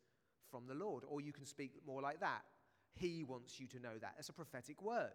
from 0.50 0.68
the 0.68 0.74
Lord. 0.74 1.04
Or 1.08 1.20
you 1.20 1.34
can 1.34 1.46
speak 1.46 1.72
more 1.86 2.02
like 2.02 2.22
that. 2.22 2.44
He 2.96 3.24
wants 3.24 3.60
you 3.60 3.68
to 3.68 3.80
know 3.80 3.98
that. 4.02 4.14
That's 4.16 4.30
a 4.30 4.34
prophetic 4.34 4.82
word. 4.82 5.12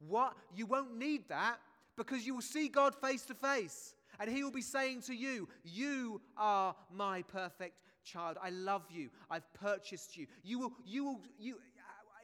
What? 0.00 0.34
You 0.54 0.66
won't 0.66 0.96
need 0.96 1.28
that 1.28 1.58
because 1.96 2.26
you 2.26 2.34
will 2.34 2.42
see 2.42 2.68
God 2.68 2.94
face 2.94 3.24
to 3.26 3.34
face. 3.34 3.94
And 4.20 4.30
he 4.30 4.42
will 4.42 4.50
be 4.50 4.62
saying 4.62 5.02
to 5.02 5.14
you, 5.14 5.48
You 5.64 6.20
are 6.36 6.74
my 6.92 7.22
perfect 7.22 7.82
child. 8.04 8.36
I 8.42 8.50
love 8.50 8.84
you. 8.90 9.10
I've 9.30 9.52
purchased 9.54 10.16
you. 10.16 10.26
You 10.42 10.58
will, 10.58 10.72
you 10.84 11.04
will, 11.04 11.20
you, 11.38 11.54
uh, 11.54 11.58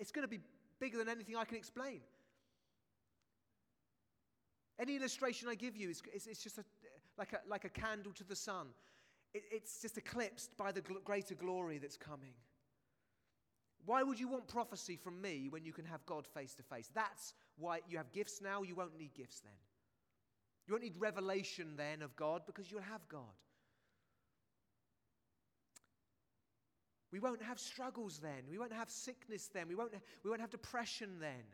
it's 0.00 0.10
going 0.10 0.24
to 0.24 0.28
be 0.28 0.40
bigger 0.80 0.98
than 0.98 1.08
anything 1.08 1.36
I 1.36 1.44
can 1.44 1.56
explain. 1.56 2.00
Any 4.78 4.96
illustration 4.96 5.48
I 5.48 5.54
give 5.54 5.76
you 5.76 5.90
is 5.90 6.02
it's, 6.12 6.26
it's 6.26 6.42
just 6.42 6.58
a, 6.58 6.64
like, 7.16 7.32
a, 7.32 7.40
like 7.48 7.64
a 7.64 7.68
candle 7.68 8.12
to 8.14 8.24
the 8.24 8.34
sun. 8.34 8.68
It, 9.32 9.44
it's 9.52 9.80
just 9.80 9.96
eclipsed 9.98 10.56
by 10.56 10.72
the 10.72 10.80
gl- 10.80 11.02
greater 11.04 11.34
glory 11.34 11.78
that's 11.78 11.96
coming. 11.96 12.34
Why 13.86 14.02
would 14.02 14.18
you 14.18 14.28
want 14.28 14.48
prophecy 14.48 14.96
from 14.96 15.20
me 15.20 15.48
when 15.50 15.64
you 15.64 15.72
can 15.72 15.84
have 15.84 16.04
God 16.06 16.26
face 16.26 16.54
to 16.54 16.62
face? 16.62 16.90
That's 16.94 17.34
why 17.58 17.80
you 17.88 17.98
have 17.98 18.12
gifts 18.12 18.40
now, 18.40 18.62
you 18.62 18.74
won't 18.74 18.98
need 18.98 19.14
gifts 19.14 19.40
then. 19.40 19.52
You 20.66 20.72
won't 20.72 20.82
need 20.82 20.96
revelation 20.98 21.74
then 21.76 22.00
of 22.00 22.16
God 22.16 22.42
because 22.46 22.70
you'll 22.70 22.80
have 22.80 23.06
God. 23.08 23.20
We 27.12 27.20
won't 27.20 27.42
have 27.42 27.60
struggles 27.60 28.18
then. 28.18 28.42
We 28.50 28.58
won't 28.58 28.72
have 28.72 28.90
sickness 28.90 29.48
then. 29.52 29.68
We 29.68 29.74
won't, 29.74 29.92
we 30.24 30.30
won't 30.30 30.40
have 30.40 30.50
depression 30.50 31.20
then. 31.20 31.44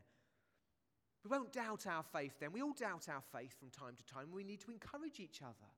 We 1.23 1.29
won't 1.29 1.53
doubt 1.53 1.87
our 1.87 2.03
faith 2.03 2.33
then. 2.41 2.53
We 2.53 2.63
all 2.63 2.73
doubt 2.73 3.09
our 3.11 3.23
faith 3.37 3.55
from 3.59 3.69
time 3.69 3.95
to 3.97 4.15
time. 4.15 4.29
We 4.33 4.45
need 4.45 4.61
to 4.61 4.71
encourage 4.71 5.21
each 5.21 5.43
other. 5.43 5.69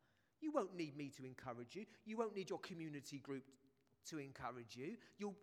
You 0.41 0.53
won't 0.53 0.77
need 0.77 0.97
me 0.97 1.11
to 1.17 1.25
encourage 1.25 1.75
you. 1.75 1.87
You 2.05 2.17
won't 2.17 2.37
need 2.37 2.51
your 2.51 2.61
community 2.61 3.19
group 3.19 3.45
to 4.11 4.19
encourage 4.19 4.77
you. 4.77 4.97
You'll, 5.19 5.35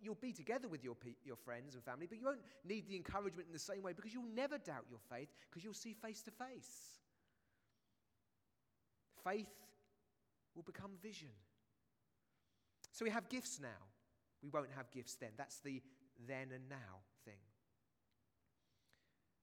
you'll 0.00 0.14
be 0.14 0.32
together 0.32 0.68
with 0.68 0.84
your, 0.84 0.96
your 1.24 1.36
friends 1.36 1.74
and 1.74 1.84
family, 1.84 2.06
but 2.08 2.18
you 2.18 2.24
won't 2.24 2.40
need 2.64 2.86
the 2.88 2.96
encouragement 2.96 3.46
in 3.46 3.52
the 3.52 3.58
same 3.58 3.82
way 3.82 3.92
because 3.92 4.12
you'll 4.12 4.34
never 4.34 4.58
doubt 4.58 4.84
your 4.88 5.00
faith 5.10 5.28
because 5.48 5.64
you'll 5.64 5.74
see 5.74 5.94
face 5.94 6.22
to 6.22 6.30
face. 6.30 7.00
Faith 9.24 9.48
will 10.54 10.62
become 10.62 10.92
vision. 11.02 11.28
So 12.92 13.04
we 13.04 13.10
have 13.10 13.28
gifts 13.28 13.58
now. 13.60 13.86
We 14.42 14.50
won't 14.50 14.70
have 14.76 14.90
gifts 14.90 15.16
then. 15.16 15.30
That's 15.36 15.58
the 15.60 15.82
then 16.26 16.48
and 16.54 16.68
now 16.68 17.02
thing. 17.24 17.40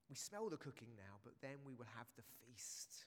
We 0.10 0.16
smell 0.16 0.50
the 0.50 0.58
cooking 0.58 0.90
now, 0.96 1.16
but 1.24 1.34
then 1.42 1.58
we 1.66 1.74
will 1.74 1.88
have 1.98 2.08
the 2.16 2.24
feast. 2.46 3.06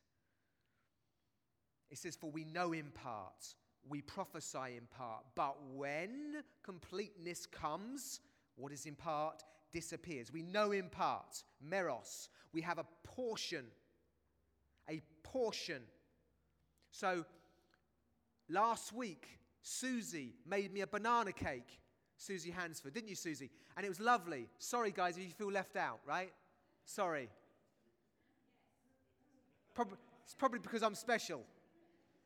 It 1.90 1.98
says, 1.98 2.16
For 2.16 2.30
we 2.30 2.44
know 2.44 2.72
in 2.72 2.90
part, 2.90 3.54
we 3.88 4.02
prophesy 4.02 4.76
in 4.76 4.86
part, 4.96 5.24
but 5.34 5.56
when 5.74 6.42
completeness 6.62 7.46
comes, 7.46 8.20
what 8.56 8.72
is 8.72 8.86
in 8.86 8.94
part 8.94 9.44
disappears. 9.72 10.32
We 10.32 10.42
know 10.42 10.72
in 10.72 10.88
part, 10.88 11.42
meros, 11.66 12.28
we 12.52 12.62
have 12.62 12.78
a 12.78 12.86
portion, 13.04 13.66
a 14.88 15.00
portion. 15.22 15.82
So 16.90 17.24
last 18.48 18.92
week, 18.92 19.38
Susie 19.62 20.34
made 20.46 20.72
me 20.72 20.80
a 20.80 20.86
banana 20.86 21.32
cake. 21.32 21.80
Susie 22.16 22.50
Hansford, 22.50 22.94
didn't 22.94 23.08
you, 23.08 23.14
Susie? 23.14 23.50
And 23.76 23.86
it 23.86 23.88
was 23.88 24.00
lovely. 24.00 24.48
Sorry, 24.58 24.90
guys, 24.90 25.16
if 25.16 25.24
you 25.24 25.30
feel 25.30 25.52
left 25.52 25.76
out, 25.76 26.00
right? 26.06 26.32
Sorry. 26.84 27.28
Probably, 29.74 29.98
it's 30.24 30.34
probably 30.34 30.58
because 30.58 30.82
I'm 30.82 30.96
special. 30.96 31.42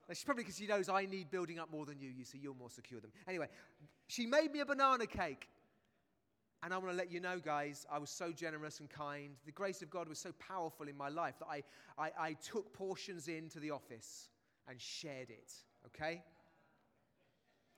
It's 0.09 0.25
probably 0.25 0.45
because 0.45 0.59
she 0.59 0.67
knows 0.67 0.89
I 0.89 1.07
need 1.07 1.31
building 1.31 1.59
up 1.59 1.71
more 1.71 1.87
than 1.87 2.01
you. 2.01 2.11
You 2.11 2.25
see, 2.25 2.39
you're 2.39 2.55
more 2.55 2.71
secure 2.71 3.01
than 3.01 3.11
me. 3.11 3.21
Anyway, 3.27 3.49
she 4.09 4.27
made 4.27 4.53
me 4.53 4.61
a 4.61 4.67
banana 4.67 5.07
cake. 5.07 5.49
And 6.65 6.73
I 6.73 6.79
want 6.79 6.91
to 6.91 6.97
let 6.97 7.11
you 7.11 7.19
know, 7.19 7.41
guys, 7.41 7.87
I 7.91 7.99
was 7.99 8.09
so 8.09 8.31
generous 8.31 8.79
and 8.79 8.89
kind. 8.89 9.31
The 9.47 9.53
grace 9.53 9.83
of 9.83 9.91
God 9.91 10.09
was 10.09 10.19
so 10.19 10.31
powerful 10.39 10.87
in 10.87 10.97
my 10.97 11.09
life 11.09 11.35
that 11.41 11.49
I, 11.51 11.63
I, 11.99 12.11
I 12.19 12.33
took 12.35 12.73
portions 12.73 13.27
into 13.27 13.59
the 13.59 13.73
office 13.73 14.29
and 14.69 14.81
shared 14.81 15.31
it. 15.31 15.53
Okay? 15.87 16.23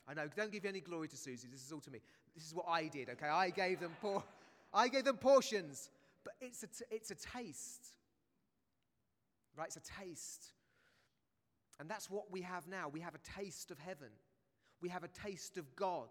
I 0.07 0.13
know, 0.13 0.29
don't 0.37 0.53
give 0.53 0.67
any 0.67 0.81
glory 0.81 1.09
to 1.09 1.17
Susie. 1.17 1.49
This 1.51 1.65
is 1.65 1.73
all 1.73 1.81
to 1.81 1.91
me. 1.91 2.01
This 2.35 2.47
is 2.47 2.55
what 2.55 2.67
I 2.69 2.89
did, 2.89 3.09
okay? 3.11 3.29
I 3.29 3.49
gave 3.51 3.81
them, 3.81 3.93
por- 4.03 4.25
I 4.73 4.89
gave 4.89 5.05
them 5.05 5.17
portions, 5.17 5.89
but 6.25 6.35
it's 6.41 6.63
a, 6.63 6.67
t- 6.67 6.85
it's 6.91 7.11
a 7.11 7.15
taste. 7.15 7.87
Right? 9.57 9.69
It's 9.69 9.77
a 9.77 10.05
taste. 10.05 10.53
And 11.81 11.89
that's 11.89 12.09
what 12.11 12.31
we 12.31 12.43
have 12.43 12.67
now. 12.69 12.89
We 12.89 13.01
have 13.01 13.15
a 13.15 13.41
taste 13.41 13.71
of 13.71 13.79
heaven, 13.79 14.11
we 14.81 14.89
have 14.89 15.05
a 15.05 15.09
taste 15.09 15.57
of 15.57 15.75
God. 15.77 16.09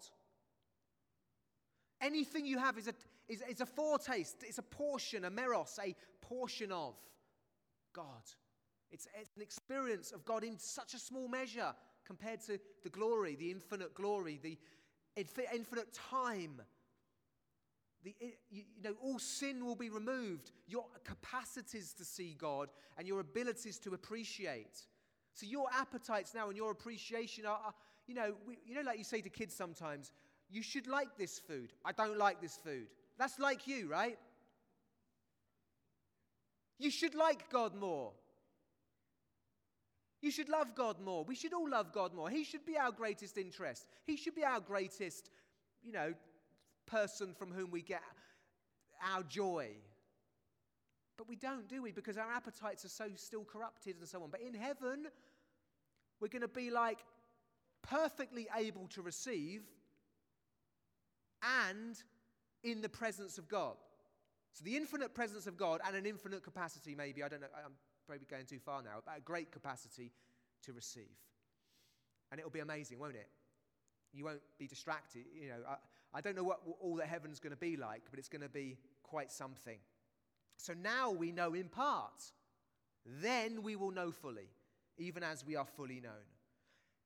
Anything 2.01 2.46
you 2.46 2.58
have 2.58 2.77
is 2.77 2.89
a, 2.89 2.93
is, 3.29 3.41
is 3.50 3.62
a 3.62 3.65
foretaste, 3.65 4.43
it's 4.43 4.58
a 4.58 4.63
portion, 4.63 5.24
a 5.24 5.32
meros, 5.32 5.79
a 5.79 5.96
portion 6.22 6.72
of 6.72 6.96
God. 7.93 8.24
It's, 8.91 9.08
it's 9.20 9.36
an 9.36 9.41
experience 9.41 10.12
of 10.12 10.25
God 10.25 10.43
in 10.43 10.60
such 10.60 10.93
a 10.93 11.00
small 11.00 11.27
measure 11.27 11.74
compared 12.05 12.41
to 12.41 12.60
the 12.84 12.89
glory, 12.89 13.36
the 13.36 13.51
infinite 13.51 13.93
glory, 13.93 14.39
the 14.41 14.58
infinite 15.15 15.93
time. 15.93 16.62
The, 18.03 18.13
you 18.50 18.63
know, 18.84 18.96
all 19.01 19.17
sin 19.17 19.65
will 19.65 19.75
be 19.75 19.89
removed. 19.89 20.51
Your 20.67 20.86
capacities 21.05 21.93
to 21.93 22.03
see 22.03 22.36
God 22.38 22.70
and 22.98 23.08
your 23.08 23.22
abilities 23.22 23.79
to 23.79 23.93
appreciate. 23.93 24.82
So 25.34 25.46
your 25.46 25.68
appetites 25.74 26.34
now 26.34 26.48
and 26.50 26.58
your 26.58 26.72
appreciation 26.72 27.46
are, 27.46 27.60
are 27.66 27.74
you 28.08 28.16
know, 28.16 28.36
we, 28.48 28.60
you 28.66 28.75
know, 28.75 28.82
like 28.82 28.98
you 28.98 29.04
say 29.04 29.22
to 29.22 29.30
kids 29.30 29.56
sometimes, 29.56 30.12
you 30.50 30.62
should 30.62 30.88
like 30.88 31.18
this 31.18 31.40
food. 31.40 31.74
I 31.84 31.92
don't 31.92 32.18
like 32.18 32.42
this 32.42 32.58
food. 32.58 32.88
That's 33.18 33.40
like 33.40 33.68
you, 33.68 33.90
right? 33.90 34.18
You 36.78 36.92
should 36.92 37.16
like 37.16 37.50
God 37.50 37.75
more. 37.75 38.12
You 40.22 40.32
should 40.32 40.50
love 40.50 40.75
God 40.75 41.02
more. 41.02 41.24
We 41.24 41.36
should 41.36 41.54
all 41.54 41.70
love 41.70 41.92
God 41.92 42.13
more. 42.13 42.30
He 42.30 42.44
should 42.44 42.66
be 42.66 42.78
our 42.78 42.92
greatest 42.92 43.38
interest. 43.38 43.88
He 44.06 44.16
should 44.16 44.36
be 44.36 44.44
our 44.44 44.60
greatest, 44.60 45.30
you 45.82 45.92
know, 45.92 46.13
person 46.86 47.34
from 47.34 47.52
whom 47.52 47.72
we 47.72 47.82
get 47.82 48.02
our 49.13 49.24
joy. 49.24 49.72
But 51.17 51.27
we 51.29 51.36
don't, 51.36 51.67
do 51.67 51.82
we? 51.82 51.91
Because 51.91 52.17
our 52.17 52.32
appetites 52.32 52.86
are 52.86 52.89
so 52.89 53.05
still 53.15 53.43
corrupted 53.43 53.96
and 54.00 54.08
so 54.08 54.24
on. 54.24 54.29
But 54.32 54.41
in 54.41 54.53
heaven, 54.53 55.08
we're 56.20 56.27
going 56.27 56.41
to 56.41 56.48
be 56.48 56.72
like 56.72 57.00
perfectly 57.82 58.48
able 58.58 58.88
to 58.89 59.01
receive 59.01 59.62
and 61.65 62.01
in 62.63 62.82
the 62.82 62.89
presence 62.89 63.38
of 63.38 63.48
God. 63.48 63.75
So 64.53 64.63
the 64.63 64.75
infinite 64.77 65.13
presence 65.13 65.48
of 65.48 65.58
God 65.58 65.82
and 65.86 65.96
an 65.96 66.05
infinite 66.05 66.43
capacity, 66.43 66.96
maybe, 66.96 67.24
I 67.24 67.27
don't 67.27 67.41
know, 67.41 67.48
I'm 67.63 67.74
probably 68.05 68.25
going 68.29 68.46
too 68.46 68.60
far 68.60 68.82
now, 68.82 69.01
but 69.05 69.17
a 69.17 69.22
great 69.22 69.51
capacity 69.51 70.12
to 70.63 70.74
receive. 70.74 71.17
And 72.32 72.39
it'll 72.39 72.51
be 72.51 72.60
amazing, 72.60 73.00
won't 73.00 73.15
it? 73.15 73.27
You 74.13 74.25
won't 74.25 74.41
be 74.58 74.67
distracted. 74.67 75.25
You 75.39 75.50
know, 75.50 75.55
I, 75.67 75.75
I 76.17 76.22
don't 76.22 76.36
know 76.36 76.43
what 76.43 76.62
all 76.79 76.96
that 76.98 77.08
heaven's 77.08 77.39
going 77.39 77.51
to 77.51 77.58
be 77.58 77.77
like, 77.77 78.03
but 78.10 78.20
it's 78.20 78.29
going 78.29 78.41
to 78.41 78.50
be 78.50 78.77
quite 79.01 79.32
something. 79.32 79.77
So 80.63 80.72
now 80.82 81.12
we 81.12 81.34
know 81.34 81.53
in 81.55 81.67
part. 81.67 82.24
Then 83.05 83.63
we 83.63 83.75
will 83.75 83.91
know 83.91 84.12
fully, 84.12 84.48
even 84.98 85.22
as 85.22 85.46
we 85.46 85.58
are 85.58 85.65
fully 85.65 86.00
known. 86.00 86.24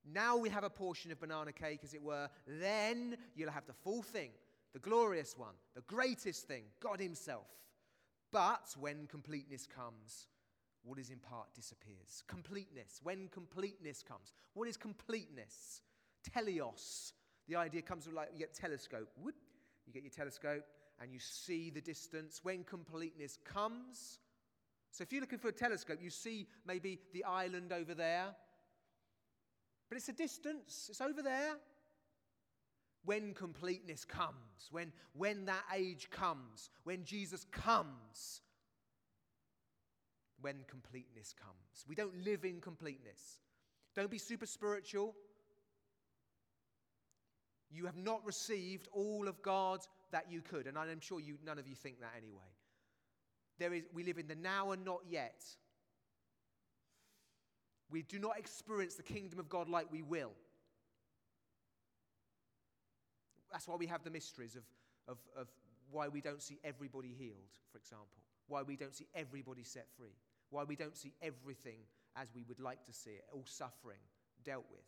Now 0.06 0.38
we 0.38 0.50
have 0.50 0.64
a 0.64 0.70
portion 0.70 1.12
of 1.12 1.20
banana 1.20 1.52
cake, 1.52 1.80
as 1.84 1.96
it 1.96 2.04
were. 2.04 2.30
Then 2.46 3.18
you'll 3.36 3.50
have 3.50 3.66
the 3.66 3.74
full 3.74 4.04
thing, 4.04 4.30
the 4.74 4.80
glorious 4.80 5.36
one, 5.36 5.56
the 5.74 5.82
greatest 5.82 6.48
thing, 6.48 6.66
God 6.80 7.00
Himself. 7.00 7.48
But 8.32 8.76
when 8.80 9.08
completeness 9.08 9.66
comes, 9.66 10.28
what 10.84 11.00
is 11.00 11.10
in 11.10 11.18
part 11.18 11.48
disappears. 11.56 12.22
Completeness. 12.28 13.00
When 13.02 13.28
completeness 13.30 14.04
comes. 14.08 14.34
What 14.54 14.68
is 14.68 14.78
completeness? 14.78 15.82
Teleos. 16.30 17.14
The 17.48 17.56
idea 17.56 17.82
comes 17.82 18.06
from 18.06 18.14
like 18.14 18.30
you 18.34 18.38
get 18.38 18.54
telescope. 18.54 19.10
Whoop, 19.20 19.36
you 19.88 19.94
get 19.94 20.04
your 20.04 20.12
telescope 20.12 20.64
and 21.01 21.12
you 21.12 21.20
see 21.20 21.70
the 21.70 21.82
distance. 21.82 22.39
When 22.44 22.63
completeness 22.63 23.38
comes, 23.46 24.20
so 24.92 25.04
if 25.04 25.12
you're 25.12 25.22
looking 25.22 25.39
for 25.39 25.50
a 25.50 25.54
telescope, 25.54 26.00
you 26.01 26.10
see 26.10 26.48
maybe 26.66 27.00
the 27.13 27.24
island 27.24 27.72
over 27.72 27.94
there. 27.94 28.36
But 29.89 29.98
it's 29.98 30.10
a 30.10 30.13
distance, 30.13 30.88
it's 30.89 31.01
over 31.01 31.22
there. 31.22 31.56
When 33.06 33.34
completeness 33.34 34.04
comes, 34.04 34.70
when, 34.72 34.92
when 35.13 35.46
that 35.46 35.63
age 35.74 36.10
comes, 36.10 36.70
when 36.84 37.06
Jesus 37.06 37.45
comes, 37.52 38.41
when 40.41 40.58
completeness 40.67 41.34
comes. 41.34 41.86
We 41.88 41.95
don't 41.95 42.26
live 42.26 42.43
in 42.43 42.60
completeness. 42.60 43.39
Don't 43.95 44.12
be 44.12 44.17
super 44.17 44.45
spiritual. 44.45 45.15
You 47.69 47.86
have 47.86 47.98
not 47.98 48.26
received 48.26 48.88
all 48.91 49.28
of 49.28 49.41
God 49.41 49.80
that 50.12 50.26
you 50.30 50.41
could. 50.41 50.67
And 50.67 50.78
I'm 50.78 51.00
sure 51.00 51.20
you, 51.20 51.38
none 51.46 51.60
of 51.60 51.67
you 51.67 51.76
think 51.76 52.00
that 52.02 52.13
anyway. 52.17 52.52
There 53.60 53.74
is, 53.74 53.84
we 53.93 54.04
live 54.04 54.17
in 54.17 54.28
the 54.28 54.36
now 54.36 54.72
and 54.72 54.86
not 54.86 55.02
yet. 55.10 55.43
We 57.89 58.02
do 58.02 58.20
not 58.20 58.38
experience 58.38 58.96
the 58.96 59.04
kingdom 59.04 59.39
of 59.39 59.50
God 59.50 59.70
like 59.70 59.91
we 59.91 60.02
will. 60.02 60.32
That's 63.52 63.67
why 63.67 63.76
we 63.76 63.88
have 63.88 64.04
the 64.04 64.12
mysteries 64.12 64.56
of, 64.56 64.63
of, 65.08 65.17
of 65.39 65.48
why 65.89 66.08
we 66.10 66.22
don't 66.22 66.41
see 66.41 66.60
everybody 66.63 67.15
healed, 67.17 67.56
for 67.72 67.78
example, 67.78 68.08
why 68.48 68.62
we 68.62 68.76
don't 68.76 68.93
see 68.93 69.08
everybody 69.15 69.63
set 69.63 69.88
free, 69.98 70.15
why 70.50 70.63
we 70.63 70.76
don't 70.76 70.98
see 70.98 71.13
everything 71.22 71.80
as 72.15 72.28
we 72.36 72.43
would 72.48 72.60
like 72.60 72.86
to 72.86 72.93
see 72.93 73.12
it, 73.12 73.24
all 73.32 73.46
suffering 73.46 74.00
dealt 74.43 74.65
with. 74.70 74.84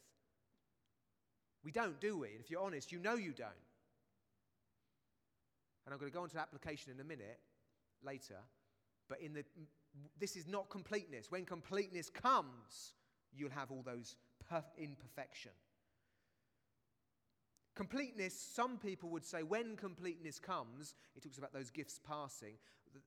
We 1.63 1.71
don't, 1.71 1.99
do 1.99 2.17
we? 2.17 2.29
And 2.29 2.39
if 2.39 2.49
you're 2.49 2.61
honest, 2.61 2.91
you 2.91 2.99
know 2.99 3.15
you 3.15 3.31
don't. 3.31 3.49
And 5.89 5.95
I'm 5.95 5.99
going 5.99 6.11
to 6.11 6.15
go 6.15 6.23
into 6.23 6.37
application 6.37 6.91
in 6.93 6.99
a 6.99 7.03
minute 7.03 7.39
later. 8.03 8.35
But 9.07 9.21
in 9.21 9.33
the, 9.33 9.43
this 10.19 10.35
is 10.35 10.47
not 10.47 10.69
completeness. 10.69 11.31
When 11.31 11.45
completeness 11.45 12.11
comes, 12.11 12.93
you'll 13.33 13.49
have 13.49 13.71
all 13.71 13.81
those 13.81 14.15
perf- 14.51 14.77
imperfection. 14.77 15.49
Completeness, 17.75 18.39
some 18.39 18.77
people 18.77 19.09
would 19.09 19.25
say, 19.25 19.41
when 19.41 19.75
completeness 19.75 20.37
comes, 20.37 20.93
it 21.15 21.23
talks 21.23 21.39
about 21.39 21.53
those 21.53 21.71
gifts 21.71 21.99
passing. 22.07 22.53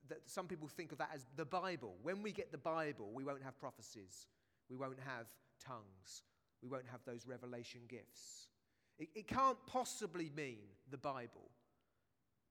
That 0.09 0.19
some 0.25 0.47
people 0.47 0.67
think 0.67 0.91
of 0.91 0.97
that 0.97 1.11
as 1.15 1.25
the 1.37 1.45
Bible. 1.45 1.95
When 2.01 2.21
we 2.21 2.33
get 2.33 2.51
the 2.51 2.57
Bible, 2.57 3.11
we 3.13 3.23
won't 3.23 3.43
have 3.43 3.57
prophecies, 3.57 4.27
we 4.69 4.75
won't 4.75 4.99
have 4.99 5.27
tongues, 5.65 6.23
we 6.61 6.67
won't 6.67 6.87
have 6.91 6.99
those 7.05 7.25
revelation 7.25 7.79
gifts. 7.87 8.49
It, 8.99 9.07
it 9.15 9.27
can't 9.29 9.57
possibly 9.67 10.29
mean 10.35 10.67
the 10.91 10.97
Bible. 10.97 11.49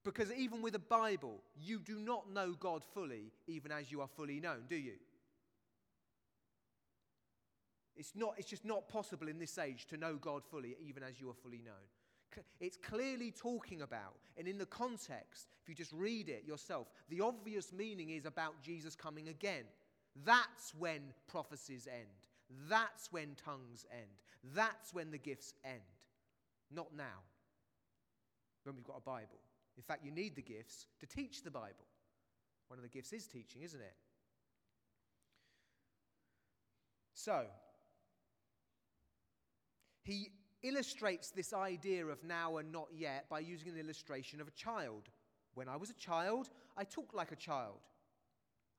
Because 0.03 0.31
even 0.33 0.61
with 0.61 0.75
a 0.75 0.79
Bible, 0.79 1.41
you 1.55 1.79
do 1.79 1.97
not 1.97 2.31
know 2.31 2.53
God 2.59 2.83
fully, 2.93 3.31
even 3.47 3.71
as 3.71 3.91
you 3.91 4.01
are 4.01 4.07
fully 4.07 4.39
known, 4.39 4.63
do 4.67 4.75
you? 4.75 4.95
It's, 7.95 8.13
not, 8.15 8.33
it's 8.37 8.49
just 8.49 8.65
not 8.65 8.89
possible 8.89 9.27
in 9.27 9.39
this 9.39 9.57
age 9.57 9.85
to 9.87 9.97
know 9.97 10.15
God 10.15 10.43
fully, 10.49 10.75
even 10.85 11.03
as 11.03 11.21
you 11.21 11.29
are 11.29 11.35
fully 11.35 11.61
known. 11.63 12.43
It's 12.59 12.77
clearly 12.77 13.31
talking 13.31 13.83
about, 13.83 14.15
and 14.37 14.47
in 14.47 14.57
the 14.57 14.65
context, 14.65 15.49
if 15.61 15.69
you 15.69 15.75
just 15.75 15.93
read 15.93 16.29
it 16.29 16.43
yourself, 16.47 16.87
the 17.09 17.21
obvious 17.21 17.71
meaning 17.71 18.09
is 18.09 18.25
about 18.25 18.55
Jesus 18.63 18.95
coming 18.95 19.29
again. 19.29 19.65
That's 20.25 20.73
when 20.75 21.01
prophecies 21.27 21.87
end. 21.87 22.07
That's 22.67 23.11
when 23.11 23.35
tongues 23.35 23.85
end. 23.91 24.09
That's 24.55 24.93
when 24.93 25.11
the 25.11 25.17
gifts 25.19 25.53
end. 25.63 25.79
Not 26.71 26.87
now, 26.95 27.21
when 28.63 28.75
we've 28.75 28.83
got 28.83 28.97
a 28.97 29.01
Bible. 29.01 29.39
In 29.77 29.83
fact, 29.83 30.03
you 30.03 30.11
need 30.11 30.35
the 30.35 30.41
gifts 30.41 30.87
to 30.99 31.05
teach 31.05 31.43
the 31.43 31.51
Bible. 31.51 31.87
One 32.67 32.79
of 32.79 32.83
the 32.83 32.89
gifts 32.89 33.13
is 33.13 33.27
teaching, 33.27 33.61
isn't 33.63 33.81
it? 33.81 33.95
So, 37.13 37.45
he 40.03 40.29
illustrates 40.61 41.31
this 41.31 41.53
idea 41.53 42.05
of 42.05 42.23
now 42.23 42.57
and 42.57 42.71
not 42.71 42.87
yet 42.93 43.29
by 43.29 43.39
using 43.39 43.69
an 43.69 43.77
illustration 43.77 44.41
of 44.41 44.47
a 44.47 44.51
child. 44.51 45.09
When 45.53 45.69
I 45.69 45.75
was 45.75 45.89
a 45.89 45.95
child, 45.95 46.49
I 46.77 46.83
talked 46.83 47.13
like 47.13 47.31
a 47.31 47.35
child. 47.35 47.79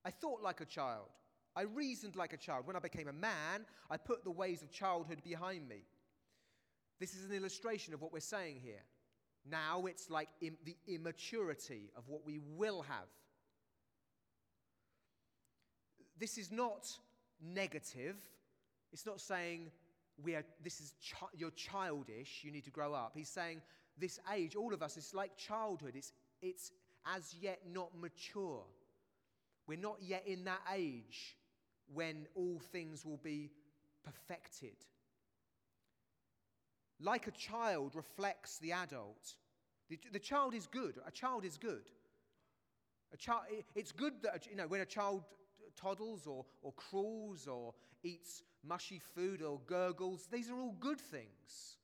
I 0.04 0.10
thought 0.10 0.42
like 0.42 0.60
a 0.60 0.66
child. 0.66 1.08
I 1.56 1.62
reasoned 1.62 2.16
like 2.16 2.32
a 2.32 2.36
child. 2.36 2.66
When 2.66 2.76
I 2.76 2.80
became 2.80 3.08
a 3.08 3.12
man, 3.12 3.64
I 3.90 3.96
put 3.96 4.24
the 4.24 4.30
ways 4.30 4.62
of 4.62 4.70
childhood 4.72 5.22
behind 5.22 5.68
me. 5.68 5.84
This 6.98 7.14
is 7.14 7.24
an 7.24 7.36
illustration 7.36 7.94
of 7.94 8.02
what 8.02 8.12
we're 8.12 8.20
saying 8.20 8.60
here. 8.62 8.82
Now 9.50 9.86
it's 9.86 10.10
like 10.10 10.28
Im- 10.40 10.58
the 10.64 10.76
immaturity 10.86 11.90
of 11.96 12.08
what 12.08 12.24
we 12.24 12.38
will 12.38 12.82
have. 12.82 13.08
This 16.18 16.38
is 16.38 16.50
not 16.50 16.88
negative. 17.42 18.16
It's 18.92 19.04
not 19.04 19.20
saying 19.20 19.70
we 20.22 20.34
are, 20.34 20.44
this 20.62 20.80
is 20.80 20.94
chi- 21.10 21.26
you're 21.36 21.50
childish, 21.50 22.42
you 22.42 22.52
need 22.52 22.64
to 22.64 22.70
grow 22.70 22.94
up. 22.94 23.12
He's 23.14 23.28
saying 23.28 23.60
this 23.98 24.18
age, 24.32 24.56
all 24.56 24.72
of 24.72 24.82
us, 24.82 24.96
it's 24.96 25.14
like 25.14 25.36
childhood. 25.36 25.94
It's, 25.96 26.12
it's 26.40 26.72
as 27.14 27.34
yet 27.40 27.60
not 27.70 27.90
mature. 28.00 28.62
We're 29.66 29.78
not 29.78 29.98
yet 30.00 30.24
in 30.26 30.44
that 30.44 30.60
age 30.74 31.36
when 31.92 32.26
all 32.34 32.60
things 32.72 33.04
will 33.04 33.20
be 33.22 33.50
perfected. 34.04 34.76
Like 37.00 37.26
a 37.26 37.32
child 37.32 37.94
reflects 37.94 38.58
the 38.58 38.72
adult. 38.72 39.36
The, 39.88 39.98
the 40.12 40.18
child 40.18 40.54
is 40.54 40.66
good. 40.66 40.98
A 41.06 41.10
child 41.10 41.44
is 41.44 41.56
good. 41.56 41.90
A 43.12 43.16
child, 43.16 43.42
it's 43.74 43.92
good 43.92 44.14
that, 44.22 44.46
you 44.46 44.56
know, 44.56 44.66
when 44.66 44.80
a 44.80 44.86
child 44.86 45.24
toddles 45.76 46.26
or, 46.26 46.44
or 46.62 46.72
crawls 46.72 47.46
or 47.46 47.74
eats 48.02 48.42
mushy 48.66 49.00
food 49.14 49.42
or 49.42 49.60
gurgles. 49.66 50.28
These 50.30 50.50
are 50.50 50.60
all 50.60 50.76
good 50.80 51.00
things. 51.00 51.78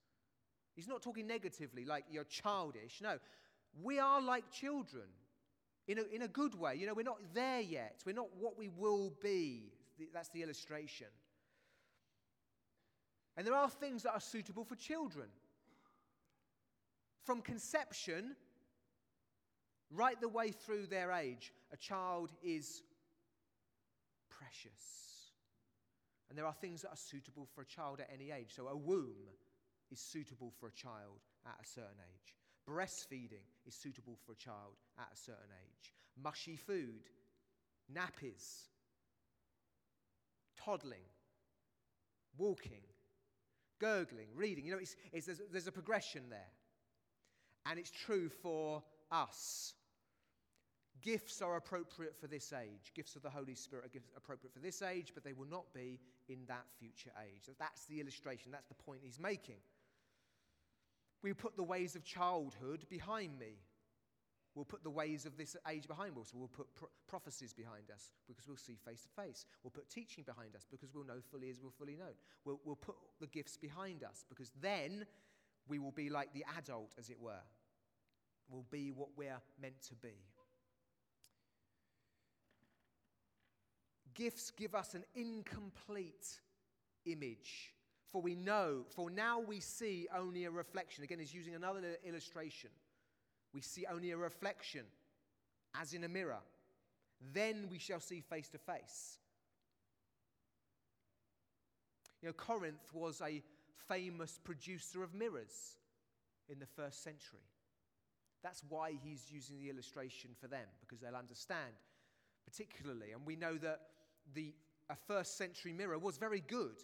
He's 0.75 0.89
not 0.89 1.03
talking 1.03 1.27
negatively 1.27 1.85
like 1.85 2.05
you're 2.11 2.25
childish. 2.25 3.01
No, 3.03 3.19
we 3.83 3.99
are 3.99 4.21
like 4.21 4.51
children 4.51 5.05
in 5.89 5.99
a, 5.99 6.03
in 6.15 6.23
a 6.23 6.29
good 6.29 6.55
way. 6.55 6.77
You 6.77 6.87
know, 6.87 6.95
we're 6.95 7.03
not 7.03 7.21
there 7.35 7.61
yet. 7.61 8.03
We're 8.07 8.15
not 8.15 8.29
what 8.39 8.57
we 8.57 8.69
will 8.69 9.13
be. 9.23 9.73
That's 10.15 10.31
the 10.31 10.43
illustration. 10.43 11.09
And 13.41 13.47
there 13.47 13.57
are 13.57 13.71
things 13.71 14.03
that 14.03 14.13
are 14.13 14.21
suitable 14.21 14.65
for 14.65 14.77
children. 14.77 15.29
From 17.25 17.41
conception 17.41 18.37
right 19.91 20.21
the 20.21 20.29
way 20.29 20.51
through 20.51 20.89
their 20.89 21.11
age, 21.11 21.51
a 21.73 21.77
child 21.79 22.33
is 22.43 22.83
precious. 24.29 25.31
And 26.29 26.37
there 26.37 26.45
are 26.45 26.53
things 26.53 26.83
that 26.83 26.91
are 26.91 26.99
suitable 26.99 27.49
for 27.55 27.63
a 27.63 27.65
child 27.65 28.01
at 28.01 28.11
any 28.13 28.31
age. 28.31 28.53
So 28.55 28.69
a 28.69 28.77
womb 28.77 29.31
is 29.91 30.01
suitable 30.01 30.53
for 30.61 30.69
a 30.69 30.73
child 30.73 31.23
at 31.47 31.57
a 31.65 31.67
certain 31.67 32.03
age. 32.13 32.35
Breastfeeding 32.69 33.49
is 33.67 33.75
suitable 33.75 34.19
for 34.27 34.33
a 34.33 34.37
child 34.37 34.77
at 34.99 35.09
a 35.15 35.17
certain 35.17 35.55
age. 35.65 35.95
Mushy 36.23 36.57
food, 36.57 37.09
nappies, 37.91 38.69
toddling, 40.63 41.09
walking, 42.37 42.83
gurgling, 43.81 44.29
reading. 44.35 44.65
You 44.65 44.73
know, 44.73 44.79
it's, 44.79 44.97
it's, 45.13 45.27
there's, 45.27 45.41
there's 45.51 45.67
a 45.67 45.73
progression 45.73 46.23
there. 46.31 46.53
And 47.67 47.79
it's 47.79 47.91
true 47.91 48.29
for 48.29 48.83
us. 49.11 49.75
Gifts 51.03 51.41
are 51.41 51.57
appropriate 51.57 52.15
for 52.21 52.27
this 52.27 52.53
age. 52.53 52.93
Gifts 52.95 53.17
of 53.17 53.23
the 53.23 53.31
Holy 53.31 53.55
Spirit 53.55 53.87
are 53.87 54.01
appropriate 54.17 54.53
for 54.53 54.61
this 54.61 54.83
age, 54.83 55.13
but 55.15 55.25
they 55.25 55.33
will 55.33 55.49
not 55.49 55.73
be 55.75 55.99
in 56.29 56.39
that 56.47 56.65
future 56.79 57.11
age. 57.25 57.49
That's 57.59 57.87
the 57.87 58.01
illustration, 58.01 58.53
that's 58.53 58.69
the 58.69 58.75
point 58.75 59.01
he's 59.03 59.19
making. 59.19 59.57
We 61.23 61.33
put 61.33 61.57
the 61.57 61.63
ways 61.63 61.97
of 61.97 62.05
childhood 62.05 62.87
behind 62.89 63.39
me. 63.39 63.59
We'll 64.55 64.65
put 64.65 64.83
the 64.83 64.91
ways 64.91 65.27
of 65.27 65.37
this 65.37 65.57
age 65.69 65.87
behind 65.87 66.19
us. 66.19 66.33
We'll 66.35 66.49
put 66.49 66.75
pro- 66.75 66.89
prophecies 67.07 67.53
behind 67.53 67.91
us 67.93 68.11
because 68.27 68.49
we'll 68.49 68.57
see 68.57 68.77
face 68.85 69.03
to 69.03 69.23
face. 69.23 69.47
We'll 69.63 69.71
put 69.71 69.89
teaching 69.89 70.25
behind 70.25 70.57
us 70.57 70.67
because 70.71 70.93
we'll 70.93 71.07
know 71.07 71.21
fully 71.31 71.51
as 71.51 71.61
we'll 71.61 71.71
fully 71.71 71.97
know. 71.97 72.13
We'll, 72.45 72.61
we'll 72.65 72.77
put 72.77 72.97
the 73.21 73.29
gifts 73.29 73.57
behind 73.57 74.03
us 74.03 74.25
because 74.29 74.51
then 74.61 75.07
we 75.69 75.79
will 75.79 75.93
be 75.93 76.11
like 76.11 76.33
the 76.33 76.45
adult, 76.59 76.95
as 76.99 77.11
it 77.11 77.21
were. 77.21 77.43
We'll 78.49 78.67
be 78.71 78.91
what 78.91 79.11
we're 79.17 79.41
meant 79.61 79.81
to 79.89 79.95
be. 79.95 80.17
Gifts 84.15 84.51
give 84.51 84.75
us 84.75 84.95
an 84.95 85.05
incomplete 85.15 86.41
image. 87.07 87.75
For 88.11 88.21
we 88.21 88.35
know, 88.35 88.85
for 88.89 89.09
now 89.09 89.39
we 89.39 89.61
see 89.61 90.09
only 90.15 90.45
a 90.45 90.51
reflection. 90.51 91.05
Again, 91.05 91.21
he's 91.21 91.33
using 91.33 91.55
another 91.55 91.81
illustration. 92.05 92.71
We 93.53 93.61
see 93.61 93.87
only 93.87 94.11
a 94.13 94.17
reflection, 94.17 94.85
as 95.81 95.93
in 95.93 96.05
a 96.05 96.09
mirror. 96.09 96.41
Then 97.33 97.69
we 97.71 97.79
shall 97.79 98.01
see 98.01 98.21
face 98.21 98.49
to 98.51 98.59
face. 98.59 99.19
You 102.23 102.29
know, 102.29 102.33
Corinth 102.33 102.93
was 102.93 103.21
a 103.21 103.43
famous 103.89 104.39
producer 104.43 105.03
of 105.03 105.15
mirrors 105.15 105.77
in 106.49 106.59
the 106.59 106.67
first 106.67 107.03
century. 107.03 107.41
That's 108.43 108.63
why 108.69 108.93
he's 109.03 109.31
using 109.31 109.59
the 109.59 109.69
illustration 109.69 110.31
for 110.41 110.47
them, 110.47 110.67
because 110.81 111.01
they'll 111.01 111.17
understand 111.17 111.75
particularly. 112.45 113.13
And 113.13 113.25
we 113.27 113.37
know 113.37 113.57
that 113.59 113.81
the, 114.35 114.55
a 114.89 114.97
first 115.07 115.37
century 115.37 115.73
mirror 115.73 115.99
was 115.99 116.17
very 116.17 116.41
good, 116.41 116.83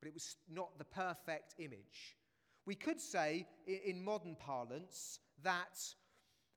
but 0.00 0.08
it 0.08 0.14
was 0.14 0.36
not 0.52 0.78
the 0.78 0.84
perfect 0.84 1.54
image. 1.58 2.16
We 2.66 2.74
could 2.74 3.00
say, 3.00 3.46
in 3.66 4.02
modern 4.02 4.36
parlance, 4.36 5.18
that 5.42 5.80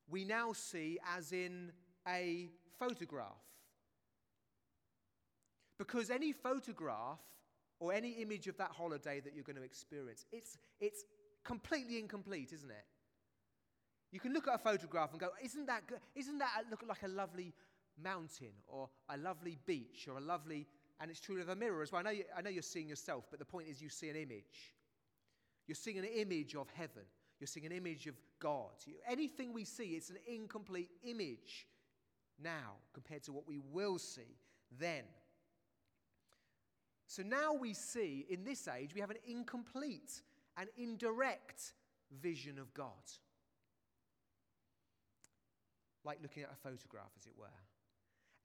we 0.09 0.25
now 0.25 0.53
see 0.53 0.99
as 1.15 1.31
in 1.31 1.71
a 2.07 2.49
photograph. 2.77 3.41
Because 5.77 6.09
any 6.09 6.31
photograph 6.31 7.19
or 7.79 7.93
any 7.93 8.11
image 8.21 8.47
of 8.47 8.57
that 8.57 8.71
holiday 8.71 9.19
that 9.21 9.33
you're 9.33 9.43
going 9.43 9.55
to 9.55 9.63
experience, 9.63 10.25
it's, 10.31 10.57
it's 10.79 11.05
completely 11.43 11.99
incomplete, 11.99 12.51
isn't 12.53 12.69
it? 12.69 12.85
You 14.11 14.19
can 14.19 14.33
look 14.33 14.47
at 14.47 14.55
a 14.55 14.59
photograph 14.59 15.11
and 15.11 15.19
go, 15.19 15.29
isn't 15.43 15.65
that, 15.65 15.87
good? 15.87 15.99
Isn't 16.15 16.37
that 16.37 16.65
look 16.69 16.83
like 16.87 17.01
a 17.03 17.07
lovely 17.07 17.53
mountain 18.01 18.53
or 18.67 18.89
a 19.09 19.17
lovely 19.17 19.57
beach 19.65 20.07
or 20.07 20.17
a 20.17 20.21
lovely, 20.21 20.67
and 20.99 21.11
it's 21.11 21.19
true 21.19 21.41
of 21.41 21.49
a 21.49 21.55
mirror 21.55 21.81
as 21.81 21.91
well. 21.91 21.99
I 21.99 22.03
know, 22.03 22.11
you, 22.11 22.23
I 22.35 22.41
know 22.41 22.49
you're 22.49 22.63
seeing 22.63 22.87
yourself, 22.87 23.25
but 23.29 23.39
the 23.39 23.45
point 23.45 23.67
is 23.67 23.81
you 23.81 23.89
see 23.89 24.09
an 24.09 24.15
image. 24.15 24.73
You're 25.67 25.75
seeing 25.75 25.97
an 25.97 26.05
image 26.05 26.55
of 26.55 26.67
heaven. 26.73 27.03
You're 27.39 27.47
seeing 27.47 27.65
an 27.65 27.71
image 27.71 28.07
of 28.07 28.15
God. 28.39 28.71
Anything 29.07 29.53
we 29.53 29.63
see, 29.65 29.95
it's 29.95 30.09
an 30.09 30.17
incomplete 30.27 30.89
image 31.03 31.67
now 32.41 32.73
compared 32.93 33.23
to 33.23 33.31
what 33.31 33.47
we 33.47 33.59
will 33.71 33.97
see 33.97 34.37
then. 34.79 35.03
So 37.07 37.21
now 37.21 37.53
we 37.53 37.73
see, 37.73 38.25
in 38.29 38.43
this 38.43 38.67
age, 38.67 38.93
we 38.93 39.01
have 39.01 39.11
an 39.11 39.17
incomplete 39.27 40.21
and 40.57 40.69
indirect 40.77 41.73
vision 42.21 42.57
of 42.57 42.73
God. 42.73 42.91
Like 46.03 46.19
looking 46.21 46.43
at 46.43 46.49
a 46.51 46.55
photograph, 46.55 47.11
as 47.17 47.25
it 47.25 47.33
were. 47.37 47.45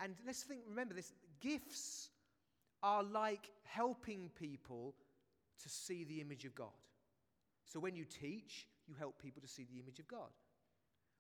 And 0.00 0.14
let's 0.26 0.42
think, 0.42 0.60
remember 0.68 0.94
this 0.94 1.12
gifts 1.40 2.10
are 2.82 3.02
like 3.02 3.50
helping 3.64 4.30
people 4.38 4.94
to 5.62 5.68
see 5.68 6.04
the 6.04 6.20
image 6.20 6.44
of 6.44 6.54
God. 6.54 6.68
So 7.68 7.78
when 7.78 7.94
you 7.94 8.04
teach, 8.04 8.66
you 8.86 8.94
help 8.98 9.20
people 9.22 9.42
to 9.42 9.48
see 9.48 9.66
the 9.70 9.78
image 9.78 9.98
of 9.98 10.08
God. 10.08 10.32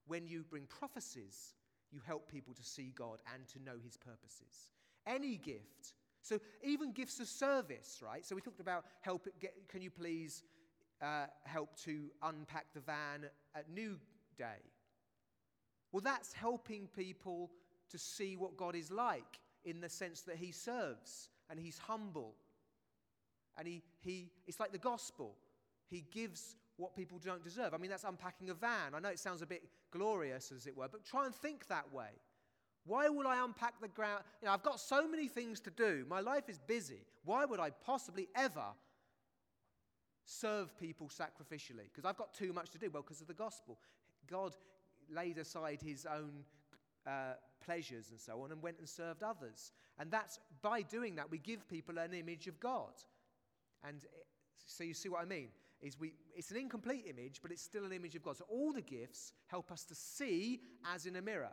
When 0.06 0.26
you 0.26 0.44
bring 0.48 0.64
prophecies, 0.66 1.54
you 1.92 2.00
help 2.06 2.30
people 2.30 2.54
to 2.54 2.64
see 2.64 2.92
God 2.94 3.20
and 3.34 3.46
to 3.48 3.62
know 3.62 3.76
his 3.82 3.96
purposes. 3.96 4.68
Any 5.06 5.36
gift. 5.36 5.94
So 6.22 6.38
even 6.62 6.92
gifts 6.92 7.20
of 7.20 7.28
service, 7.28 8.02
right? 8.04 8.24
So 8.24 8.34
we 8.34 8.40
talked 8.40 8.60
about 8.60 8.84
help. 9.02 9.28
Get, 9.40 9.68
can 9.68 9.82
you 9.82 9.90
please 9.90 10.42
uh, 11.02 11.26
help 11.44 11.76
to 11.84 12.10
unpack 12.22 12.66
the 12.74 12.80
van 12.80 13.26
at 13.54 13.70
New 13.70 13.98
Day? 14.36 14.62
Well, 15.92 16.02
that's 16.02 16.32
helping 16.32 16.88
people 16.88 17.50
to 17.90 17.98
see 17.98 18.36
what 18.36 18.56
God 18.56 18.74
is 18.74 18.90
like 18.90 19.40
in 19.64 19.80
the 19.80 19.88
sense 19.88 20.22
that 20.22 20.36
he 20.36 20.52
serves 20.52 21.30
and 21.50 21.58
he's 21.58 21.78
humble. 21.78 22.34
And 23.56 23.66
he, 23.66 23.82
he, 24.00 24.30
it's 24.46 24.60
like 24.60 24.72
the 24.72 24.78
gospel. 24.78 25.34
He 25.90 26.04
gives 26.10 26.56
what 26.76 26.94
people 26.94 27.18
don't 27.18 27.42
deserve. 27.42 27.74
I 27.74 27.78
mean, 27.78 27.90
that's 27.90 28.04
unpacking 28.04 28.50
a 28.50 28.54
van. 28.54 28.94
I 28.94 29.00
know 29.00 29.08
it 29.08 29.18
sounds 29.18 29.42
a 29.42 29.46
bit 29.46 29.64
glorious, 29.90 30.52
as 30.54 30.66
it 30.66 30.76
were, 30.76 30.88
but 30.88 31.04
try 31.04 31.26
and 31.26 31.34
think 31.34 31.66
that 31.68 31.92
way. 31.92 32.10
Why 32.86 33.08
would 33.08 33.26
I 33.26 33.44
unpack 33.44 33.80
the 33.80 33.88
ground? 33.88 34.22
You 34.40 34.46
know, 34.46 34.52
I've 34.52 34.62
got 34.62 34.80
so 34.80 35.06
many 35.06 35.28
things 35.28 35.60
to 35.60 35.70
do. 35.70 36.06
My 36.08 36.20
life 36.20 36.48
is 36.48 36.58
busy. 36.58 37.04
Why 37.24 37.44
would 37.44 37.60
I 37.60 37.70
possibly 37.70 38.28
ever 38.34 38.64
serve 40.24 40.78
people 40.78 41.08
sacrificially? 41.08 41.84
Because 41.92 42.04
I've 42.04 42.16
got 42.16 42.32
too 42.32 42.52
much 42.52 42.70
to 42.70 42.78
do. 42.78 42.88
Well, 42.90 43.02
because 43.02 43.20
of 43.20 43.26
the 43.26 43.34
gospel. 43.34 43.78
God 44.30 44.54
laid 45.10 45.38
aside 45.38 45.80
his 45.82 46.06
own 46.06 46.44
uh, 47.06 47.34
pleasures 47.64 48.10
and 48.10 48.20
so 48.20 48.42
on 48.42 48.52
and 48.52 48.62
went 48.62 48.78
and 48.78 48.88
served 48.88 49.22
others. 49.22 49.72
And 49.98 50.10
that's 50.10 50.38
by 50.62 50.82
doing 50.82 51.16
that, 51.16 51.30
we 51.30 51.38
give 51.38 51.68
people 51.68 51.98
an 51.98 52.14
image 52.14 52.46
of 52.46 52.60
God. 52.60 52.92
And 53.86 53.96
it, 54.04 54.26
so 54.66 54.84
you 54.84 54.94
see 54.94 55.08
what 55.08 55.22
I 55.22 55.24
mean? 55.24 55.48
Is 55.80 55.98
we, 55.98 56.12
it's 56.34 56.50
an 56.50 56.56
incomplete 56.56 57.04
image, 57.08 57.40
but 57.40 57.52
it's 57.52 57.62
still 57.62 57.84
an 57.84 57.92
image 57.92 58.16
of 58.16 58.22
God. 58.22 58.36
So 58.36 58.44
all 58.48 58.72
the 58.72 58.82
gifts 58.82 59.32
help 59.46 59.70
us 59.70 59.84
to 59.84 59.94
see 59.94 60.60
as 60.92 61.06
in 61.06 61.16
a 61.16 61.22
mirror. 61.22 61.52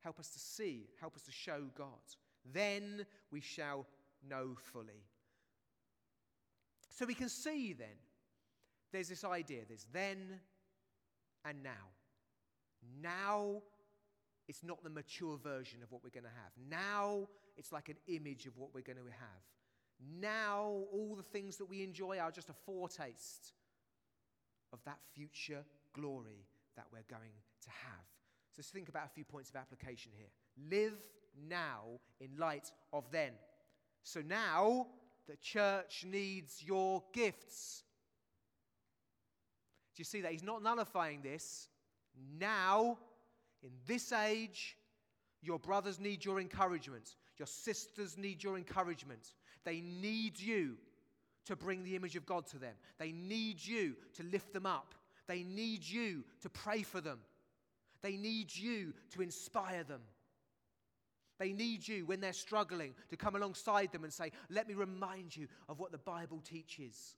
Help 0.00 0.18
us 0.18 0.28
to 0.30 0.38
see, 0.38 0.88
help 1.00 1.16
us 1.16 1.22
to 1.22 1.32
show 1.32 1.66
God. 1.76 1.88
Then 2.52 3.06
we 3.30 3.40
shall 3.40 3.86
know 4.28 4.56
fully. 4.72 5.04
So 6.90 7.06
we 7.06 7.14
can 7.14 7.28
see 7.28 7.72
then, 7.72 7.96
there's 8.92 9.08
this 9.08 9.24
idea 9.24 9.60
there's 9.68 9.86
then 9.92 10.40
and 11.44 11.62
now. 11.62 11.70
Now 13.00 13.62
it's 14.48 14.64
not 14.64 14.82
the 14.82 14.90
mature 14.90 15.36
version 15.36 15.82
of 15.82 15.92
what 15.92 16.02
we're 16.02 16.10
going 16.10 16.24
to 16.24 16.30
have. 16.30 16.52
Now 16.70 17.28
it's 17.56 17.70
like 17.70 17.88
an 17.88 17.96
image 18.08 18.46
of 18.46 18.56
what 18.56 18.70
we're 18.74 18.82
going 18.82 18.96
to 18.96 19.04
have. 19.04 19.42
Now 20.20 20.84
all 20.92 21.14
the 21.16 21.22
things 21.22 21.56
that 21.56 21.66
we 21.66 21.82
enjoy 21.82 22.18
are 22.18 22.30
just 22.30 22.48
a 22.50 22.54
foretaste 22.66 23.52
of 24.72 24.78
that 24.84 24.98
future 25.14 25.64
glory 25.92 26.46
that 26.76 26.86
we're 26.92 27.04
going 27.08 27.32
to 27.62 27.70
have. 27.70 28.06
So 28.52 28.58
let's 28.58 28.70
think 28.70 28.88
about 28.88 29.06
a 29.06 29.10
few 29.14 29.24
points 29.24 29.50
of 29.50 29.56
application 29.56 30.12
here. 30.16 30.28
Live 30.70 30.94
now 31.48 31.82
in 32.20 32.36
light 32.38 32.70
of 32.92 33.10
then. 33.10 33.32
So 34.02 34.20
now 34.20 34.86
the 35.26 35.36
church 35.36 36.04
needs 36.08 36.62
your 36.62 37.02
gifts. 37.12 37.82
Do 39.94 40.00
you 40.00 40.04
see 40.04 40.20
that? 40.20 40.32
He's 40.32 40.42
not 40.42 40.62
nullifying 40.62 41.22
this. 41.22 41.68
Now 42.38 42.98
in 43.62 43.72
this 43.86 44.12
age, 44.12 44.76
Your 45.40 45.58
brothers 45.58 46.00
need 46.00 46.24
your 46.24 46.40
encouragement. 46.40 47.14
Your 47.38 47.46
sisters 47.46 48.18
need 48.18 48.42
your 48.42 48.56
encouragement. 48.56 49.34
They 49.68 49.82
need 49.82 50.40
you 50.40 50.78
to 51.44 51.54
bring 51.54 51.84
the 51.84 51.94
image 51.94 52.16
of 52.16 52.24
God 52.24 52.46
to 52.46 52.58
them. 52.58 52.72
They 52.96 53.12
need 53.12 53.62
you 53.62 53.96
to 54.14 54.22
lift 54.22 54.54
them 54.54 54.64
up. 54.64 54.94
They 55.26 55.42
need 55.42 55.86
you 55.86 56.24
to 56.40 56.48
pray 56.48 56.82
for 56.82 57.02
them. 57.02 57.18
They 58.00 58.16
need 58.16 58.56
you 58.56 58.94
to 59.10 59.20
inspire 59.20 59.84
them. 59.84 60.00
They 61.38 61.52
need 61.52 61.86
you 61.86 62.06
when 62.06 62.18
they're 62.18 62.32
struggling 62.32 62.94
to 63.10 63.18
come 63.18 63.36
alongside 63.36 63.92
them 63.92 64.04
and 64.04 64.12
say, 64.12 64.32
Let 64.48 64.68
me 64.68 64.72
remind 64.72 65.36
you 65.36 65.48
of 65.68 65.78
what 65.78 65.92
the 65.92 65.98
Bible 65.98 66.40
teaches. 66.42 67.16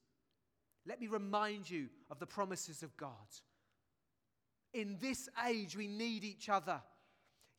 Let 0.85 0.99
me 0.99 1.07
remind 1.07 1.69
you 1.69 1.87
of 2.09 2.19
the 2.19 2.27
promises 2.27 2.83
of 2.83 2.97
God. 2.97 3.13
In 4.73 4.97
this 4.99 5.29
age, 5.47 5.77
we 5.77 5.87
need 5.87 6.25
each 6.25 6.49
other. 6.49 6.81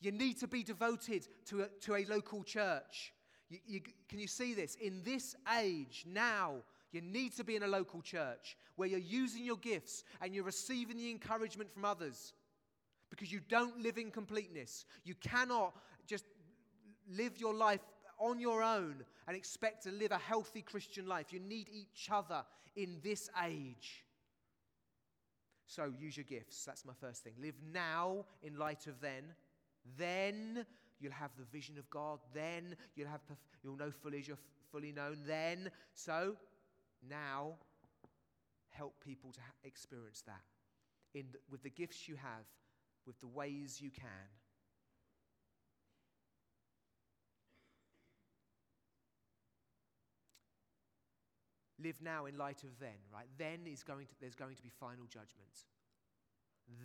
You 0.03 0.13
need 0.13 0.39
to 0.41 0.49
be 0.49 0.63
devoted 0.63 1.27
to 1.47 1.63
a, 1.63 1.69
to 1.81 1.95
a 1.95 2.05
local 2.05 2.45
church. 2.45 3.15
You, 3.53 3.59
you, 3.67 3.81
can 4.09 4.19
you 4.19 4.27
see 4.27 4.55
this? 4.55 4.77
In 4.77 5.03
this 5.05 5.37
age, 5.59 6.07
now, 6.07 6.55
you 6.91 7.03
need 7.03 7.37
to 7.37 7.45
be 7.45 7.55
in 7.55 7.63
a 7.63 7.67
local 7.67 8.01
church 8.01 8.57
where 8.77 8.89
you're 8.89 8.99
using 8.99 9.45
your 9.45 9.59
gifts 9.59 10.05
and 10.23 10.35
you're 10.35 10.45
receiving 10.45 10.97
the 10.97 11.11
encouragement 11.11 11.71
from 11.71 11.85
others 11.85 12.33
because 13.11 13.31
you 13.31 13.41
don't 13.51 13.79
live 13.83 13.99
in 13.99 14.11
completeness. 14.11 14.87
You 15.05 15.15
cannot 15.17 15.75
just 16.07 16.25
live 17.11 17.37
your 17.37 17.53
life 17.53 17.83
on 18.19 18.41
your 18.41 18.63
own 18.63 19.05
and 19.29 19.37
expect 19.37 19.83
to 19.83 19.91
live 19.91 20.13
a 20.13 20.19
healthy 20.19 20.63
Christian 20.63 21.07
life. 21.07 21.31
You 21.31 21.41
need 21.41 21.69
each 21.71 22.09
other 22.11 22.45
in 22.75 23.01
this 23.03 23.29
age. 23.45 24.07
So 25.67 25.93
use 26.01 26.17
your 26.17 26.25
gifts. 26.25 26.65
That's 26.65 26.87
my 26.87 26.95
first 26.99 27.23
thing. 27.23 27.35
Live 27.39 27.57
now 27.71 28.25
in 28.43 28.59
light 28.59 28.87
of 28.87 28.99
then. 29.03 29.25
Then 29.99 30.65
you'll 31.03 31.13
have 31.13 31.31
the 31.37 31.45
vision 31.45 31.79
of 31.79 31.89
God. 31.91 32.21
Then 32.33 32.77
you'll 32.95 33.09
have 33.09 33.21
you'll 33.63 33.77
know 33.77 33.91
fully 33.91 34.21
as 34.21 34.29
you're 34.29 34.39
fully 34.71 34.93
known. 34.93 35.19
Then 35.27 35.71
so 35.95 36.37
now 37.09 37.55
help 38.71 38.95
people 39.05 39.33
to 39.33 39.41
experience 39.65 40.23
that 40.27 40.41
in 41.15 41.27
the, 41.33 41.39
with 41.51 41.63
the 41.63 41.71
gifts 41.71 42.09
you 42.09 42.17
have, 42.17 42.47
with 43.07 43.19
the 43.21 43.27
ways 43.27 43.81
you 43.81 43.91
can. 43.91 44.29
live 51.83 52.01
now 52.01 52.27
in 52.27 52.39
light 52.39 52.63
of 52.63 52.79
then, 52.79 52.99
right? 53.13 53.27
Then 53.39 53.61
is 53.67 53.83
going 53.83 54.07
to, 54.07 54.13
there's 54.21 54.35
going 54.35 54.55
to 54.55 54.63
be 54.63 54.69
final 54.69 55.05
judgment. 55.07 55.67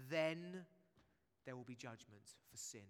Then 0.09 0.65
there 1.45 1.55
will 1.55 1.63
be 1.63 1.75
judgment 1.75 2.23
for 2.49 2.57
sin. 2.57 2.81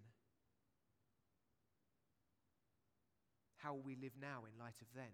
How 3.57 3.73
will 3.73 3.83
we 3.83 3.95
live 3.95 4.13
now 4.19 4.43
in 4.45 4.57
light 4.59 4.77
of 4.81 4.87
then? 4.95 5.13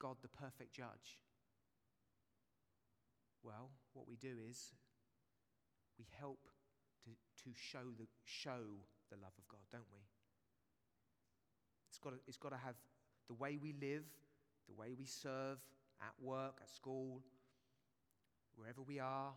God, 0.00 0.16
the 0.22 0.28
perfect 0.28 0.72
judge. 0.72 1.20
Well, 3.42 3.70
what 3.92 4.08
we 4.08 4.16
do 4.16 4.36
is 4.48 4.72
we 5.98 6.06
help 6.18 6.48
to, 7.04 7.10
to 7.44 7.50
show, 7.54 7.92
the, 7.98 8.06
show 8.24 8.80
the 9.10 9.16
love 9.16 9.36
of 9.38 9.46
God, 9.48 9.60
don't 9.70 9.88
we? 9.92 10.00
It's 11.88 11.98
got, 11.98 12.10
to, 12.10 12.16
it's 12.26 12.36
got 12.36 12.50
to 12.50 12.56
have 12.56 12.76
the 13.28 13.34
way 13.34 13.58
we 13.60 13.74
live, 13.80 14.04
the 14.68 14.74
way 14.74 14.94
we 14.96 15.04
serve 15.04 15.58
at 16.00 16.14
work, 16.22 16.58
at 16.62 16.70
school, 16.70 17.20
wherever 18.56 18.80
we 18.80 18.98
are, 18.98 19.32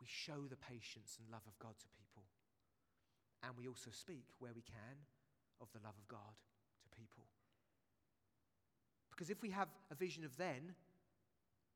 we 0.00 0.06
show 0.08 0.46
the 0.48 0.56
patience 0.56 1.18
and 1.20 1.30
love 1.30 1.46
of 1.46 1.58
God 1.58 1.74
to 1.78 1.86
people. 1.94 2.24
And 3.42 3.52
we 3.56 3.68
also 3.68 3.90
speak 3.90 4.24
where 4.38 4.52
we 4.54 4.62
can 4.62 4.96
of 5.60 5.68
the 5.72 5.80
love 5.84 5.94
of 5.98 6.08
God 6.08 6.36
to 6.82 6.88
people. 6.98 7.24
Because 9.10 9.30
if 9.30 9.42
we 9.42 9.50
have 9.50 9.68
a 9.90 9.94
vision 9.94 10.24
of 10.24 10.36
then, 10.36 10.74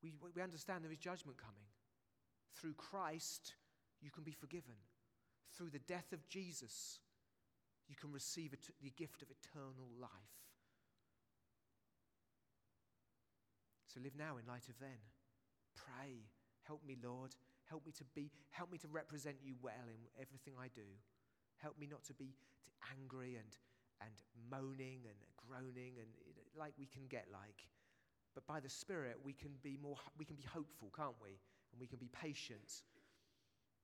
we, 0.03 0.13
we 0.35 0.43
understand 0.43 0.85
there 0.85 0.93
is 0.93 0.99
judgment 0.99 1.39
coming. 1.39 1.69
Through 2.55 2.75
Christ, 2.75 3.55
you 4.03 4.11
can 4.11 4.25
be 4.25 4.33
forgiven. 4.33 4.77
Through 5.57 5.71
the 5.71 5.79
death 5.81 6.13
of 6.13 6.27
Jesus, 6.29 7.01
you 7.89 7.97
can 7.97 8.13
receive 8.13 8.53
the 8.83 8.91
gift 8.91 9.23
of 9.23 9.29
eternal 9.31 9.89
life. 10.01 10.11
So 13.87 14.01
live 14.03 14.17
now 14.17 14.37
in 14.37 14.47
light 14.47 14.69
of 14.69 14.79
then. 14.79 15.03
Pray. 15.75 16.29
Help 16.63 16.87
me, 16.87 16.97
Lord. 17.03 17.35
Help 17.69 17.85
me 17.87 17.93
to 17.93 18.05
be, 18.15 18.31
help 18.51 18.71
me 18.71 18.79
to 18.79 18.89
represent 18.89 19.37
you 19.43 19.55
well 19.63 19.89
in 19.89 19.99
everything 20.21 20.55
I 20.61 20.69
do. 20.69 20.87
Help 21.57 21.79
me 21.79 21.89
not 21.91 22.05
to 22.05 22.15
be 22.15 22.35
angry 22.95 23.37
and, 23.37 23.57
and 24.01 24.11
moaning 24.51 25.01
and 25.07 25.19
groaning 25.37 25.95
and 25.99 26.09
like 26.59 26.73
we 26.79 26.87
can 26.87 27.07
get 27.09 27.27
like. 27.33 27.69
But 28.35 28.47
by 28.47 28.61
the 28.61 28.69
Spirit, 28.69 29.17
we 29.25 29.33
can 29.33 29.51
be 29.63 29.77
more, 29.83 29.97
we 30.19 30.25
can 30.25 30.37
be 30.37 30.45
hopeful, 30.45 30.93
can't 30.97 31.19
we? 31.23 31.41
And 31.73 31.81
we 31.81 31.87
can 31.87 31.99
be 31.99 32.09
patient 32.09 32.83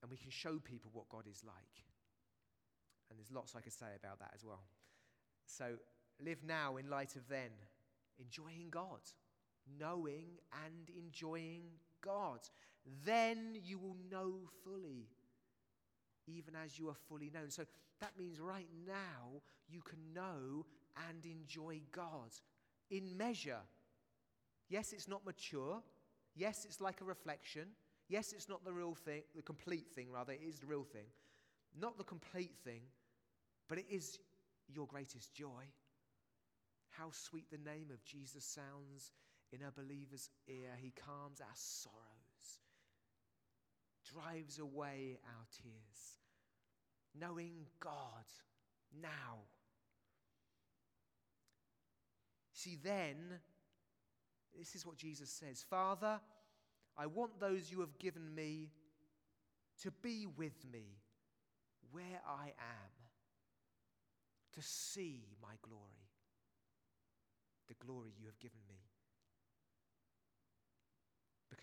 and 0.02 0.10
we 0.10 0.16
can 0.16 0.30
show 0.30 0.58
people 0.58 0.90
what 0.92 1.08
God 1.08 1.24
is 1.30 1.42
like. 1.44 1.84
And 3.10 3.18
there's 3.18 3.30
lots 3.30 3.54
I 3.56 3.60
could 3.60 3.72
say 3.72 3.94
about 3.98 4.18
that 4.20 4.32
as 4.34 4.44
well. 4.44 4.64
So 5.46 5.76
live 6.24 6.42
now 6.44 6.76
in 6.76 6.90
light 6.90 7.16
of 7.16 7.28
then, 7.28 7.50
enjoying 8.18 8.68
God 8.70 9.00
knowing 9.78 10.38
and 10.64 10.90
enjoying 10.96 11.62
God. 12.02 12.40
Then 13.04 13.56
you 13.62 13.78
will 13.78 13.96
know 14.10 14.48
fully, 14.64 15.08
even 16.26 16.54
as 16.54 16.78
you 16.78 16.88
are 16.88 16.96
fully 17.08 17.30
known. 17.32 17.50
So 17.50 17.64
that 18.00 18.18
means 18.18 18.40
right 18.40 18.68
now 18.86 19.42
you 19.68 19.80
can 19.80 19.98
know 20.14 20.66
and 21.08 21.24
enjoy 21.24 21.80
God 21.92 22.30
in 22.90 23.16
measure. 23.16 23.60
Yes, 24.68 24.92
it's 24.92 25.08
not 25.08 25.24
mature. 25.24 25.82
Yes, 26.34 26.64
it's 26.64 26.80
like 26.80 27.00
a 27.00 27.04
reflection. 27.04 27.68
Yes, 28.08 28.32
it's 28.32 28.48
not 28.48 28.64
the 28.64 28.72
real 28.72 28.94
thing, 28.94 29.22
the 29.34 29.42
complete 29.42 29.88
thing, 29.94 30.10
rather, 30.12 30.32
it 30.32 30.42
is 30.46 30.60
the 30.60 30.66
real 30.66 30.84
thing. 30.84 31.06
Not 31.78 31.98
the 31.98 32.04
complete 32.04 32.54
thing, 32.64 32.82
but 33.68 33.78
it 33.78 33.86
is 33.90 34.18
your 34.68 34.86
greatest 34.86 35.34
joy. 35.34 35.64
How 36.90 37.10
sweet 37.10 37.50
the 37.50 37.58
name 37.58 37.88
of 37.92 38.04
Jesus 38.04 38.44
sounds 38.44 39.12
in 39.52 39.60
a 39.66 39.72
believer's 39.72 40.30
ear. 40.48 40.70
He 40.80 40.92
calms 40.92 41.40
our 41.40 41.46
sorrows, 41.54 42.60
drives 44.04 44.58
away 44.58 45.18
our 45.24 45.46
tears, 45.50 46.20
knowing 47.20 47.66
God 47.80 48.24
now. 49.00 49.38
See, 52.52 52.78
then, 52.82 53.16
this 54.58 54.74
is 54.74 54.86
what 54.86 54.96
Jesus 54.96 55.30
says 55.30 55.64
Father, 55.68 56.20
I 56.96 57.06
want 57.06 57.38
those 57.38 57.70
you 57.70 57.80
have 57.80 57.98
given 57.98 58.34
me 58.34 58.70
to 59.82 59.90
be 59.90 60.26
with 60.26 60.64
me 60.72 60.84
where 61.92 62.20
I 62.26 62.46
am, 62.46 62.92
to 64.54 64.62
see 64.62 65.24
my 65.42 65.54
glory, 65.62 66.10
the 67.68 67.74
glory 67.74 68.12
you 68.18 68.26
have 68.26 68.38
given 68.38 68.60
me 68.68 68.86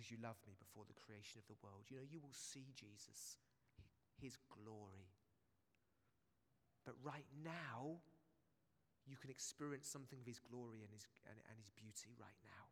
because 0.03 0.09
you 0.09 0.17
loved 0.23 0.41
me 0.47 0.53
before 0.57 0.83
the 0.87 0.97
creation 0.97 1.39
of 1.39 1.47
the 1.47 1.59
world. 1.61 1.85
You 1.87 1.97
know, 1.97 2.07
you 2.09 2.19
will 2.19 2.33
see 2.33 2.73
Jesus, 2.73 3.37
his 4.19 4.35
glory. 4.49 5.12
But 6.85 6.95
right 7.03 7.25
now, 7.43 7.99
you 9.07 9.17
can 9.17 9.29
experience 9.29 9.87
something 9.87 10.19
of 10.19 10.27
his 10.27 10.39
glory 10.39 10.79
and 10.83 10.91
his, 10.91 11.07
and, 11.27 11.35
and 11.49 11.57
his 11.57 11.71
beauty 11.71 12.15
right 12.19 12.39
now 12.43 12.63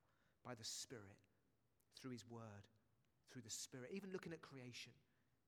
by 0.44 0.56
the 0.56 0.64
Spirit, 0.64 1.20
through 2.00 2.12
his 2.12 2.26
word, 2.30 2.66
through 3.32 3.44
the 3.44 3.52
Spirit, 3.52 3.92
even 3.94 4.12
looking 4.12 4.34
at 4.34 4.42
creation 4.42 4.92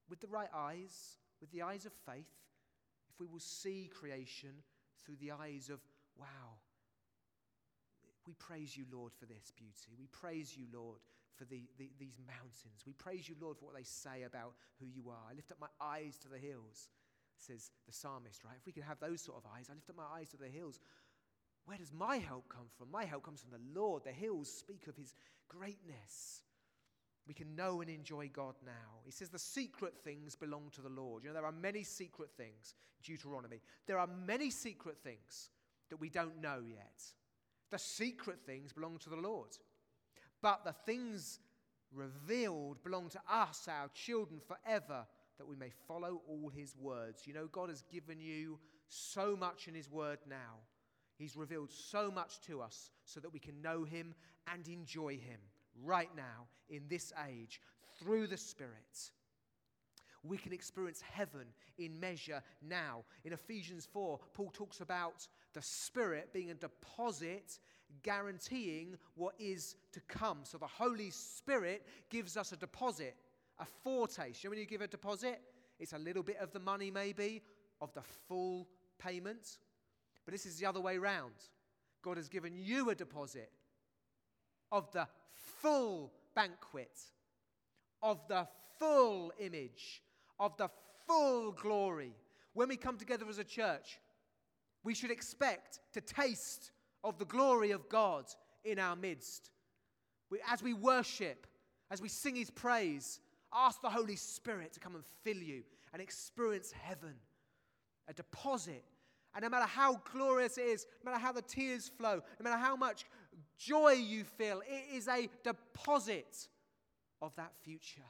with 0.10 0.20
the 0.20 0.28
right 0.28 0.52
eyes, 0.54 1.18
with 1.42 1.52
the 1.52 1.62
eyes 1.62 1.86
of 1.86 1.94
faith. 2.06 2.30
If 3.10 3.20
we 3.20 3.28
will 3.28 3.40
see 3.40 3.90
creation 3.94 4.52
through 5.04 5.18
the 5.20 5.32
eyes 5.32 5.70
of, 5.70 5.80
wow, 6.18 6.60
we 8.26 8.34
praise 8.36 8.76
you, 8.78 8.86
Lord, 8.92 9.12
for 9.14 9.26
this 9.26 9.52
beauty. 9.56 9.96
We 10.00 10.08
praise 10.08 10.56
you, 10.56 10.66
Lord, 10.74 11.00
for 11.36 11.46
the, 11.46 11.68
the, 11.78 11.90
these 12.00 12.20
mountains. 12.26 12.84
We 12.86 12.94
praise 12.94 13.28
you, 13.28 13.36
Lord, 13.40 13.58
for 13.58 13.66
what 13.66 13.76
they 13.76 13.84
say 13.84 14.24
about 14.24 14.54
who 14.80 14.88
you 14.88 15.10
are. 15.10 15.24
I 15.30 15.34
lift 15.34 15.52
up 15.52 15.60
my 15.60 15.72
eyes 15.82 16.18
to 16.20 16.30
the 16.30 16.38
hills, 16.38 16.88
says 17.38 17.72
the 17.86 17.94
psalmist, 17.94 18.44
right? 18.44 18.56
If 18.60 18.66
we 18.66 18.72
can 18.72 18.84
have 18.84 19.00
those 19.00 19.22
sort 19.22 19.38
of 19.38 19.50
eyes, 19.56 19.68
I 19.70 19.74
lift 19.74 19.90
up 19.90 19.98
my 19.98 20.20
eyes 20.20 20.30
to 20.30 20.38
the 20.38 20.48
hills. 20.48 20.80
Where 21.66 21.78
does 21.78 21.94
my 21.94 22.18
help 22.18 22.50
come 22.50 22.68
from? 22.78 22.92
My 22.92 23.06
help 23.06 23.24
comes 23.24 23.42
from 23.42 23.52
the 23.52 23.80
Lord. 23.80 24.04
The 24.04 24.12
hills 24.12 24.50
speak 24.50 24.88
of 24.88 24.98
his 24.98 25.14
greatness. 25.48 26.42
We 27.28 27.34
can 27.34 27.56
know 27.56 27.80
and 27.82 27.90
enjoy 27.90 28.30
God 28.34 28.56
now. 28.66 29.00
He 29.06 29.12
says 29.12 29.30
the 29.30 29.40
secret 29.40 29.94
things 30.04 30.36
belong 30.36 30.72
to 30.74 30.82
the 30.82 30.90
Lord. 30.90 31.24
You 31.24 31.30
know, 31.30 31.36
there 31.36 31.46
are 31.46 31.54
many 31.54 31.84
secret 31.84 32.30
things, 32.36 32.76
Deuteronomy. 33.02 33.62
There 33.88 34.00
are 34.00 34.10
many 34.26 34.50
secret 34.50 34.98
things 35.02 35.50
that 35.90 36.02
we 36.02 36.10
don't 36.10 36.42
know 36.42 36.60
yet. 36.68 37.02
The 37.72 37.80
secret 37.80 38.40
things 38.46 38.74
belong 38.74 38.98
to 39.00 39.10
the 39.10 39.16
Lord. 39.16 39.58
But 40.42 40.66
the 40.66 40.74
things 40.74 41.40
revealed 41.94 42.84
belong 42.84 43.10
to 43.10 43.22
us, 43.32 43.68
our 43.70 43.90
children, 43.94 44.42
forever, 44.46 45.06
that 45.38 45.48
we 45.48 45.56
may 45.56 45.72
follow 45.88 46.22
all 46.28 46.50
his 46.50 46.76
words. 46.78 47.24
You 47.26 47.34
know, 47.34 47.48
God 47.48 47.70
has 47.70 47.84
given 47.92 48.20
you 48.20 48.60
so 48.88 49.36
much 49.36 49.68
in 49.68 49.74
his 49.74 49.90
word 49.90 50.20
now. 50.30 50.60
He's 51.16 51.36
revealed 51.36 51.72
so 51.72 52.12
much 52.12 52.42
to 52.48 52.62
us 52.62 52.92
so 53.06 53.20
that 53.20 53.32
we 53.32 53.40
can 53.40 53.62
know 53.62 53.84
him 53.84 54.14
and 54.52 54.68
enjoy 54.68 55.14
him 55.14 55.40
right 55.84 56.10
now 56.16 56.48
in 56.70 56.84
this 56.90 57.14
age 57.28 57.62
through 58.00 58.28
the 58.28 58.38
Spirit. 58.38 59.12
We 60.24 60.38
can 60.38 60.54
experience 60.54 61.02
heaven 61.02 61.48
in 61.78 62.00
measure 62.00 62.42
now. 62.62 63.04
In 63.26 63.34
Ephesians 63.34 63.88
4, 63.92 64.20
Paul 64.34 64.52
talks 64.54 64.80
about 64.80 65.28
the 65.54 65.62
Spirit 65.62 66.32
being 66.34 66.50
a 66.50 66.56
deposit 66.56 67.60
guaranteeing 68.02 68.98
what 69.16 69.36
is 69.38 69.76
to 69.92 70.00
come. 70.08 70.40
So 70.44 70.58
the 70.58 70.66
Holy 70.66 71.12
Spirit 71.12 71.86
gives 72.10 72.38
us 72.38 72.52
a 72.52 72.58
deposit, 72.58 73.16
a 73.64 73.68
foretaste. 73.84 74.44
You 74.44 74.50
know 74.50 74.52
when 74.52 74.60
you 74.60 74.66
give 74.66 74.82
a 74.82 74.88
deposit? 74.88 75.42
It's 75.80 75.94
a 75.94 75.98
little 75.98 76.24
bit 76.24 76.38
of 76.38 76.52
the 76.52 76.60
money, 76.60 76.92
maybe, 76.92 77.42
of 77.82 77.94
the 77.94 78.04
full 78.28 78.68
payment. 79.00 79.58
But 80.26 80.34
this 80.34 80.46
is 80.46 80.58
the 80.58 80.66
other 80.66 80.82
way 80.82 80.98
round. 80.98 81.34
God 82.02 82.18
has 82.18 82.30
given 82.30 82.54
you 82.56 82.90
a 82.90 82.96
deposit 82.96 83.50
of 84.72 84.92
the 84.92 85.08
full 85.62 86.12
banquet, 86.36 87.00
of 88.02 88.20
the 88.28 88.48
full 88.80 89.32
image, 89.40 90.04
of 90.40 90.56
the 90.58 90.70
full 91.08 91.52
glory. 91.54 92.14
When 92.54 92.70
we 92.70 92.78
come 92.78 92.98
together 92.98 93.26
as 93.30 93.40
a 93.40 93.44
church, 93.44 94.00
we 94.84 94.94
should 94.94 95.12
expect 95.12 95.80
to 95.94 96.02
taste 96.02 96.72
of 97.04 97.18
the 97.18 97.26
glory 97.26 97.72
of 97.72 97.88
God 97.88 98.26
in 98.66 98.80
our 98.80 98.96
midst. 98.96 99.52
We, 100.30 100.40
as 100.50 100.62
we 100.62 100.74
worship, 100.74 101.48
as 101.90 102.02
we 102.02 102.10
sing 102.10 102.36
His 102.36 102.50
praise, 102.50 103.20
ask 103.54 103.82
the 103.82 103.90
Holy 103.90 104.16
Spirit 104.16 104.74
to 104.74 104.80
come 104.80 104.96
and 104.96 105.04
fill 105.24 105.38
you 105.38 105.64
and 105.92 106.02
experience 106.02 106.72
heaven, 106.72 107.14
a 108.08 108.14
deposit. 108.14 108.84
And 109.36 109.44
no 109.44 109.50
matter 109.50 109.66
how 109.66 110.02
glorious 110.12 110.58
it 110.58 110.66
is, 110.66 110.86
no 111.04 111.12
matter 111.12 111.24
how 111.24 111.32
the 111.32 111.42
tears 111.42 111.90
flow, 111.98 112.22
no 112.40 112.44
matter 112.44 112.58
how 112.58 112.76
much 112.76 113.06
joy 113.58 113.94
you 113.94 114.24
feel, 114.24 114.62
it 114.68 114.96
is 114.96 115.08
a 115.08 115.30
deposit 115.44 116.48
of 117.22 117.36
that 117.36 117.54
future 117.64 118.02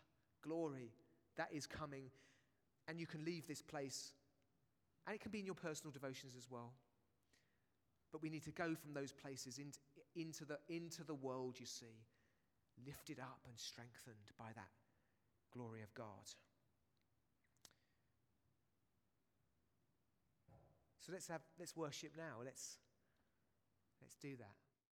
glory 0.41 0.91
that 1.37 1.49
is 1.51 1.65
coming. 1.65 2.05
And 2.87 2.99
you 2.99 3.07
can 3.07 3.23
leave 3.23 3.47
this 3.47 3.61
place, 3.61 4.11
and 5.07 5.15
it 5.15 5.21
can 5.21 5.31
be 5.31 5.39
in 5.39 5.45
your 5.45 5.55
personal 5.55 5.91
devotions 5.91 6.33
as 6.37 6.49
well. 6.49 6.73
But 8.11 8.21
we 8.21 8.29
need 8.29 8.43
to 8.43 8.51
go 8.51 8.75
from 8.75 8.93
those 8.93 9.13
places 9.13 9.57
into, 9.57 9.79
into, 10.15 10.43
the, 10.43 10.57
into 10.67 11.03
the 11.05 11.15
world, 11.15 11.55
you 11.59 11.65
see, 11.65 12.03
lifted 12.85 13.19
up 13.19 13.39
and 13.47 13.57
strengthened 13.57 14.31
by 14.37 14.51
that 14.55 14.67
glory 15.55 15.81
of 15.81 15.93
God. 15.93 16.25
So 20.99 21.11
let's, 21.11 21.27
have, 21.27 21.41
let's 21.59 21.75
worship 21.75 22.11
now. 22.15 22.39
Let's, 22.45 22.77
let's 24.01 24.15
do 24.15 24.37
that. 24.37 24.62